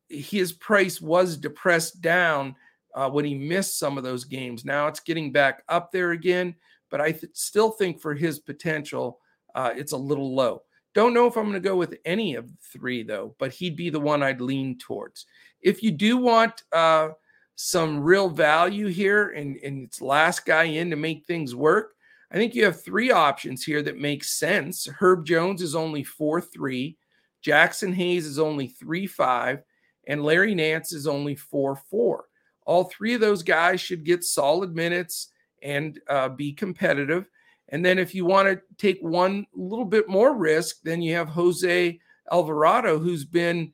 his 0.08 0.52
price 0.52 1.00
was 1.00 1.36
depressed 1.36 2.00
down 2.00 2.54
uh, 2.94 3.10
when 3.10 3.24
he 3.24 3.34
missed 3.34 3.78
some 3.78 3.98
of 3.98 4.04
those 4.04 4.24
games. 4.24 4.64
Now 4.64 4.86
it's 4.86 5.00
getting 5.00 5.32
back 5.32 5.64
up 5.68 5.90
there 5.90 6.12
again, 6.12 6.54
but 6.90 7.00
I 7.00 7.12
th- 7.12 7.34
still 7.34 7.70
think 7.70 8.00
for 8.00 8.14
his 8.14 8.38
potential, 8.38 9.18
uh, 9.54 9.72
it's 9.74 9.92
a 9.92 9.96
little 9.96 10.34
low. 10.34 10.62
Don't 10.94 11.12
know 11.12 11.26
if 11.26 11.36
I'm 11.36 11.44
going 11.44 11.54
to 11.54 11.60
go 11.60 11.76
with 11.76 11.98
any 12.04 12.36
of 12.36 12.48
the 12.48 12.56
three, 12.72 13.02
though, 13.02 13.34
but 13.38 13.52
he'd 13.52 13.76
be 13.76 13.90
the 13.90 14.00
one 14.00 14.22
I'd 14.22 14.40
lean 14.40 14.78
towards. 14.78 15.26
If 15.60 15.82
you 15.82 15.90
do 15.90 16.16
want 16.16 16.62
uh, 16.72 17.10
some 17.56 18.00
real 18.00 18.30
value 18.30 18.86
here 18.86 19.30
and, 19.30 19.56
and 19.56 19.82
it's 19.82 20.00
last 20.00 20.46
guy 20.46 20.64
in 20.64 20.88
to 20.90 20.96
make 20.96 21.26
things 21.26 21.54
work, 21.54 21.95
I 22.30 22.36
think 22.36 22.54
you 22.54 22.64
have 22.64 22.82
three 22.82 23.10
options 23.10 23.62
here 23.62 23.82
that 23.82 23.98
make 23.98 24.24
sense. 24.24 24.86
Herb 24.86 25.24
Jones 25.24 25.62
is 25.62 25.74
only 25.74 26.02
4 26.02 26.40
3, 26.40 26.96
Jaxson 27.44 27.94
Hayes 27.94 28.26
is 28.26 28.38
only 28.38 28.68
3 28.68 29.06
5, 29.06 29.62
and 30.08 30.24
Larry 30.24 30.54
Nance 30.54 30.92
is 30.92 31.06
only 31.06 31.34
4 31.34 31.76
4. 31.76 32.24
All 32.66 32.84
three 32.84 33.14
of 33.14 33.20
those 33.20 33.44
guys 33.44 33.80
should 33.80 34.04
get 34.04 34.24
solid 34.24 34.74
minutes 34.74 35.28
and 35.62 36.00
uh, 36.08 36.28
be 36.28 36.52
competitive. 36.52 37.28
And 37.68 37.84
then 37.84 37.98
if 37.98 38.14
you 38.14 38.24
want 38.24 38.48
to 38.48 38.60
take 38.76 38.98
one 39.00 39.46
little 39.54 39.84
bit 39.84 40.08
more 40.08 40.34
risk, 40.34 40.78
then 40.82 41.00
you 41.00 41.14
have 41.14 41.28
Jose 41.28 41.98
Alvarado, 42.30 42.98
who's 42.98 43.24
been 43.24 43.72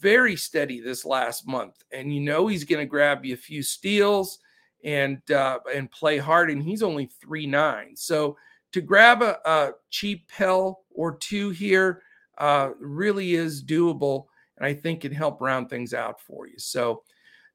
very 0.00 0.36
steady 0.36 0.80
this 0.80 1.04
last 1.04 1.46
month, 1.46 1.82
and 1.92 2.12
you 2.12 2.20
know 2.20 2.46
he's 2.46 2.64
going 2.64 2.80
to 2.80 2.86
grab 2.86 3.24
you 3.24 3.34
a 3.34 3.38
few 3.38 3.62
steals 3.62 4.38
and 4.84 5.18
uh, 5.30 5.58
and 5.74 5.90
play 5.90 6.18
hard. 6.18 6.50
And 6.50 6.62
he's 6.62 6.82
only 6.82 7.10
three 7.20 7.46
nine, 7.46 7.96
so 7.96 8.36
to 8.72 8.80
grab 8.80 9.22
a, 9.22 9.38
a 9.44 9.72
cheap 9.90 10.28
pill 10.28 10.80
or 10.90 11.16
two 11.16 11.50
here 11.50 12.02
uh, 12.38 12.70
really 12.78 13.34
is 13.34 13.64
doable, 13.64 14.26
and 14.56 14.66
I 14.66 14.74
think 14.74 15.02
can 15.02 15.12
help 15.12 15.40
round 15.40 15.68
things 15.68 15.94
out 15.94 16.20
for 16.20 16.46
you. 16.46 16.58
So 16.58 17.02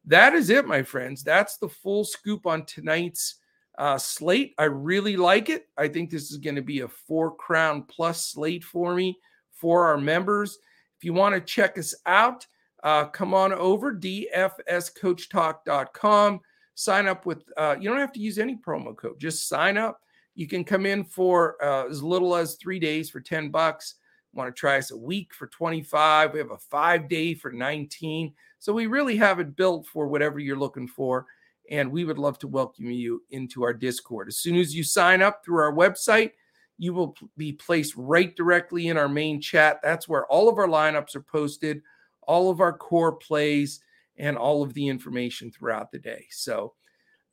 that 0.06 0.34
is 0.34 0.50
it, 0.50 0.68
my 0.68 0.84
friends. 0.84 1.24
That's 1.24 1.56
the 1.58 1.70
full 1.70 2.04
scoop 2.04 2.46
on 2.46 2.66
tonight's 2.66 3.36
uh, 3.78 3.98
slate. 3.98 4.54
I 4.58 4.66
really 4.66 5.16
like 5.16 5.50
it. 5.50 5.70
I 5.78 5.88
think 5.88 6.10
this 6.10 6.30
is 6.32 6.38
going 6.38 6.58
to 6.58 6.62
be 6.62 6.82
a 6.82 6.88
four 6.88 7.34
crown 7.36 7.84
plus 7.84 8.26
slate 8.26 8.64
for 8.64 8.94
me 8.94 9.18
for 9.52 9.86
our 9.86 9.98
members. 9.98 10.60
If 10.98 11.06
you 11.06 11.14
want 11.14 11.36
to 11.36 11.42
check 11.42 11.78
us 11.78 11.96
out, 12.06 12.46
uh, 12.84 13.06
come 13.06 13.34
on 13.34 13.54
over 13.54 13.94
dfscoachtalk.com. 13.94 16.42
Sign 16.76 17.08
up 17.08 17.26
with, 17.26 17.44
uh, 17.58 17.76
you 17.80 17.90
don't 17.90 18.00
have 18.00 18.14
to 18.14 18.20
use 18.20 18.40
any 18.40 18.56
promo 18.56 18.96
code, 18.96 19.20
just 19.20 19.48
sign 19.48 19.78
up. 19.78 20.02
You 20.36 20.48
can 20.48 20.64
come 20.64 20.86
in 20.86 21.04
for 21.04 21.64
uh, 21.64 21.88
as 21.88 22.02
little 22.02 22.36
as 22.36 22.56
three 22.56 22.80
days 22.80 23.10
for 23.10 23.22
10 23.22 23.50
bucks. 23.50 23.96
Want 24.34 24.54
to 24.54 24.60
try 24.60 24.78
us 24.78 24.90
a 24.90 24.98
week 24.98 25.32
for 25.34 25.46
25? 25.48 26.34
We 26.34 26.40
have 26.40 26.52
a 26.52 26.58
five 26.58 27.08
day 27.08 27.36
for 27.36 27.52
19. 27.52 28.34
So 28.58 28.74
we 28.74 28.88
really 28.88 29.16
have 29.18 29.40
it 29.40 29.56
built 29.56 29.86
for 29.86 30.08
whatever 30.08 30.40
you're 30.40 30.58
looking 30.58 30.88
for. 30.88 31.28
And 31.70 31.92
we 31.92 32.04
would 32.04 32.18
love 32.18 32.40
to 32.40 32.48
welcome 32.48 32.90
you 32.90 33.22
into 33.30 33.64
our 33.64 33.74
Discord. 33.74 34.28
As 34.28 34.38
soon 34.38 34.56
as 34.56 34.76
you 34.76 34.84
sign 34.84 35.22
up 35.22 35.46
through 35.46 35.60
our 35.60 35.72
website, 35.72 36.32
you 36.80 36.94
will 36.94 37.16
be 37.38 37.54
placed 37.54 37.94
right 37.96 38.36
directly 38.36 38.88
in 38.88 38.98
our 38.98 39.08
main 39.08 39.40
chat. 39.40 39.80
That's 39.84 40.08
where 40.08 40.26
all 40.26 40.50
of 40.50 40.58
our 40.58 40.68
lineups 40.68 41.16
are 41.16 41.22
posted, 41.22 41.82
all 42.24 42.50
of 42.50 42.60
our 42.60 42.76
core 42.76 43.14
plays, 43.14 43.80
and 44.18 44.38
all 44.38 44.64
of 44.64 44.74
the 44.74 44.88
information 44.88 45.52
throughout 45.52 45.92
the 45.92 46.00
day. 46.00 46.26
So 46.30 46.74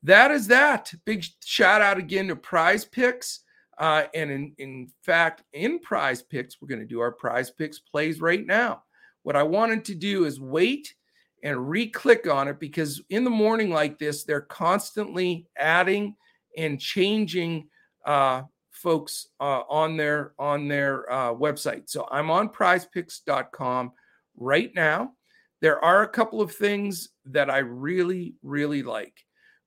that 0.03 0.31
is 0.31 0.47
that. 0.49 0.93
Big 1.05 1.25
shout 1.45 1.83
out 1.83 1.99
again 1.99 2.29
to 2.29 2.37
Prize 2.37 2.85
Picks. 2.85 3.41
Uh, 3.79 4.05
and 4.15 4.31
in, 4.31 4.53
in 4.59 4.93
fact, 5.03 5.43
in 5.53 5.79
Prize 5.79 6.23
Picks, 6.23 6.61
we're 6.61 6.69
going 6.69 6.81
to 6.81 6.87
do 6.87 7.01
our 7.01 7.13
Prize 7.13 7.51
Picks 7.51 7.79
plays 7.79 8.21
right 8.21 8.47
now. 8.47 8.83
What 9.23 9.37
I 9.37 9.43
wanted 9.43 9.85
to 9.87 9.95
do 9.95 10.25
is 10.25 10.41
wait 10.41 10.95
and 11.43 11.69
re-click 11.69 12.29
on 12.29 12.49
it 12.49 12.61
because 12.61 13.01
in 13.11 13.25
the 13.25 13.31
morning 13.31 13.71
like 13.71 13.99
this, 13.99 14.25
they're 14.25 14.41
constantly 14.43 15.47
adding 15.57 16.15
and 16.57 16.81
changing 16.81 17.69
uh, 18.05 18.43
folks 18.71 19.29
uh, 19.41 19.63
on 19.69 19.97
their 19.97 20.33
on 20.39 20.69
their 20.69 21.11
uh, 21.13 21.33
website. 21.33 21.89
So 21.89 22.09
I'm 22.11 22.31
on 22.31 22.49
PrizePicks.com 22.49 23.93
right 24.37 24.75
now. 24.75 25.13
There 25.61 25.83
are 25.85 26.03
a 26.03 26.09
couple 26.09 26.41
of 26.41 26.55
things 26.55 27.11
that 27.27 27.51
I 27.51 27.59
really 27.59 28.35
really 28.43 28.83
like. 28.83 29.15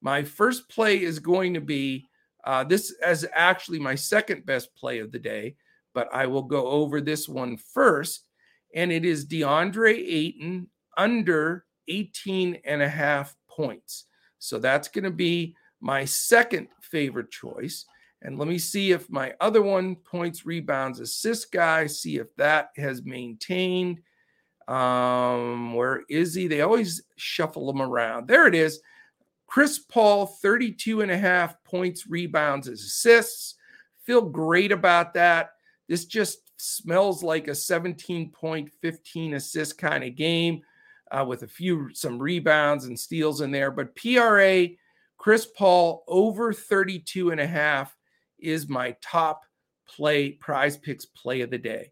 My 0.02 0.24
first 0.24 0.70
play 0.70 1.02
is 1.02 1.20
going 1.20 1.54
to 1.54 1.62
be 1.62 2.10
uh, 2.44 2.64
this 2.64 2.94
as 3.04 3.26
actually 3.34 3.80
my 3.80 3.96
second 3.96 4.46
best 4.46 4.76
play 4.76 5.00
of 5.00 5.12
the 5.12 5.20
day, 5.20 5.56
but 5.94 6.14
I 6.14 6.28
will 6.28 6.44
go 6.44 6.68
over 6.68 7.00
this 7.00 7.30
one 7.30 7.58
first, 7.58 8.26
and 8.76 8.92
it 8.92 9.06
is 9.06 9.26
DeAndre 9.26 9.94
Ayton 9.94 10.68
under 10.98 11.66
18 11.88 12.60
and 12.66 12.82
a 12.82 12.90
half 12.90 13.36
points. 13.50 14.06
So 14.40 14.60
that's 14.60 14.88
going 14.88 15.06
to 15.06 15.12
be 15.12 15.56
my 15.80 16.06
second 16.06 16.68
favorite 16.82 17.32
choice. 17.32 17.86
And 18.22 18.38
let 18.38 18.48
me 18.48 18.58
see 18.58 18.92
if 18.92 19.10
my 19.10 19.34
other 19.42 19.62
one, 19.62 19.96
points, 19.96 20.46
rebounds, 20.46 21.00
assist 21.00 21.52
guy, 21.52 21.88
see 21.88 22.18
if 22.18 22.34
that 22.38 22.70
has 22.78 23.04
maintained. 23.04 24.00
Um, 24.68 25.74
where 25.74 26.04
is 26.10 26.34
he? 26.34 26.48
They 26.48 26.62
always 26.62 27.02
shuffle 27.16 27.70
him 27.70 27.82
around. 27.82 28.28
There 28.28 28.48
it 28.48 28.56
is. 28.56 28.80
Chris 29.48 29.80
Paul, 29.80 30.26
32 30.26 31.02
and 31.02 31.12
a 31.12 31.18
half 31.18 31.64
points, 31.64 32.08
rebounds, 32.08 32.68
assists. 32.68 33.56
Feel 34.04 34.22
great 34.22 34.72
about 34.72 35.14
that. 35.14 35.52
This 35.88 36.06
just 36.06 36.40
smells 36.58 37.24
like 37.24 37.48
a 37.48 37.56
17 37.56 38.32
point, 38.32 38.72
15 38.82 39.36
assist 39.36 39.78
kind 39.78 40.04
of 40.04 40.16
game 40.16 40.62
uh, 41.12 41.24
with 41.28 41.44
a 41.44 41.48
few, 41.48 41.94
some 41.94 42.18
rebounds 42.18 42.86
and 42.86 43.00
steals 43.00 43.42
in 43.42 43.52
there. 43.52 43.70
But 43.70 43.96
PRA, 43.96 44.68
Chris 45.18 45.46
Paul 45.46 46.04
over 46.08 46.52
32 46.52 47.32
and 47.32 47.40
a 47.40 47.48
half 47.48 47.96
is 48.40 48.68
my 48.68 48.96
top 49.02 49.44
play, 49.88 50.32
prize 50.32 50.78
picks 50.78 51.06
play 51.06 51.42
of 51.42 51.52
the 51.52 51.58
day. 51.58 51.92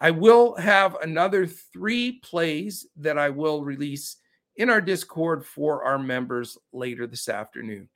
I 0.00 0.10
will 0.10 0.54
have 0.56 0.96
another 0.96 1.46
three 1.46 2.20
plays 2.20 2.86
that 2.96 3.18
I 3.18 3.30
will 3.30 3.64
release 3.64 4.16
in 4.56 4.70
our 4.70 4.80
Discord 4.80 5.44
for 5.44 5.84
our 5.84 5.98
members 5.98 6.58
later 6.72 7.06
this 7.06 7.28
afternoon. 7.28 7.88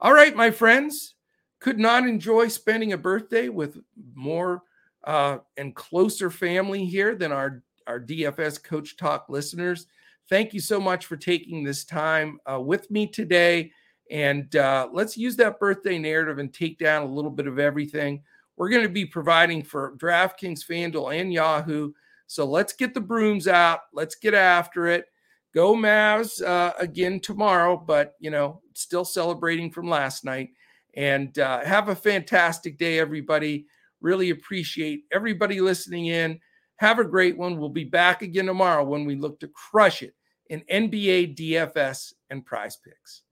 All 0.00 0.12
right, 0.12 0.36
my 0.36 0.50
friends, 0.50 1.14
could 1.60 1.78
not 1.78 2.06
enjoy 2.06 2.48
spending 2.48 2.92
a 2.92 2.98
birthday 2.98 3.48
with 3.48 3.78
more 4.14 4.62
uh, 5.04 5.38
and 5.56 5.74
closer 5.74 6.30
family 6.30 6.84
here 6.84 7.14
than 7.14 7.32
our, 7.32 7.62
our 7.86 8.00
DFS 8.00 8.62
Coach 8.62 8.96
Talk 8.96 9.26
listeners. 9.28 9.86
Thank 10.28 10.52
you 10.52 10.60
so 10.60 10.80
much 10.80 11.06
for 11.06 11.16
taking 11.16 11.62
this 11.62 11.84
time 11.84 12.38
uh, 12.50 12.60
with 12.60 12.90
me 12.90 13.06
today. 13.06 13.72
And 14.10 14.54
uh, 14.56 14.88
let's 14.92 15.16
use 15.16 15.36
that 15.36 15.58
birthday 15.58 15.98
narrative 15.98 16.38
and 16.38 16.52
take 16.52 16.78
down 16.78 17.02
a 17.02 17.12
little 17.12 17.30
bit 17.30 17.46
of 17.46 17.58
everything. 17.58 18.22
We're 18.56 18.70
going 18.70 18.82
to 18.82 18.88
be 18.88 19.04
providing 19.04 19.62
for 19.62 19.96
DraftKings, 19.98 20.64
FanDuel, 20.64 21.20
and 21.20 21.32
Yahoo. 21.32 21.92
So 22.26 22.44
let's 22.46 22.72
get 22.72 22.94
the 22.94 23.00
brooms 23.00 23.46
out. 23.46 23.80
Let's 23.92 24.14
get 24.14 24.34
after 24.34 24.86
it. 24.86 25.06
Go 25.54 25.74
Mavs 25.74 26.44
uh, 26.44 26.72
again 26.78 27.20
tomorrow, 27.20 27.76
but 27.76 28.14
you 28.20 28.30
know, 28.30 28.60
still 28.74 29.04
celebrating 29.04 29.70
from 29.70 29.88
last 29.88 30.24
night. 30.24 30.50
And 30.94 31.38
uh, 31.38 31.64
have 31.64 31.88
a 31.88 31.94
fantastic 31.94 32.78
day, 32.78 32.98
everybody. 32.98 33.66
Really 34.00 34.30
appreciate 34.30 35.04
everybody 35.12 35.60
listening 35.60 36.06
in. 36.06 36.40
Have 36.76 36.98
a 36.98 37.04
great 37.04 37.36
one. 37.36 37.58
We'll 37.58 37.70
be 37.70 37.84
back 37.84 38.22
again 38.22 38.46
tomorrow 38.46 38.84
when 38.84 39.04
we 39.04 39.14
look 39.16 39.40
to 39.40 39.48
crush 39.48 40.02
it 40.02 40.14
in 40.48 40.60
NBA, 40.70 41.36
DFS, 41.36 42.12
and 42.30 42.44
prize 42.44 42.76
picks. 42.76 43.22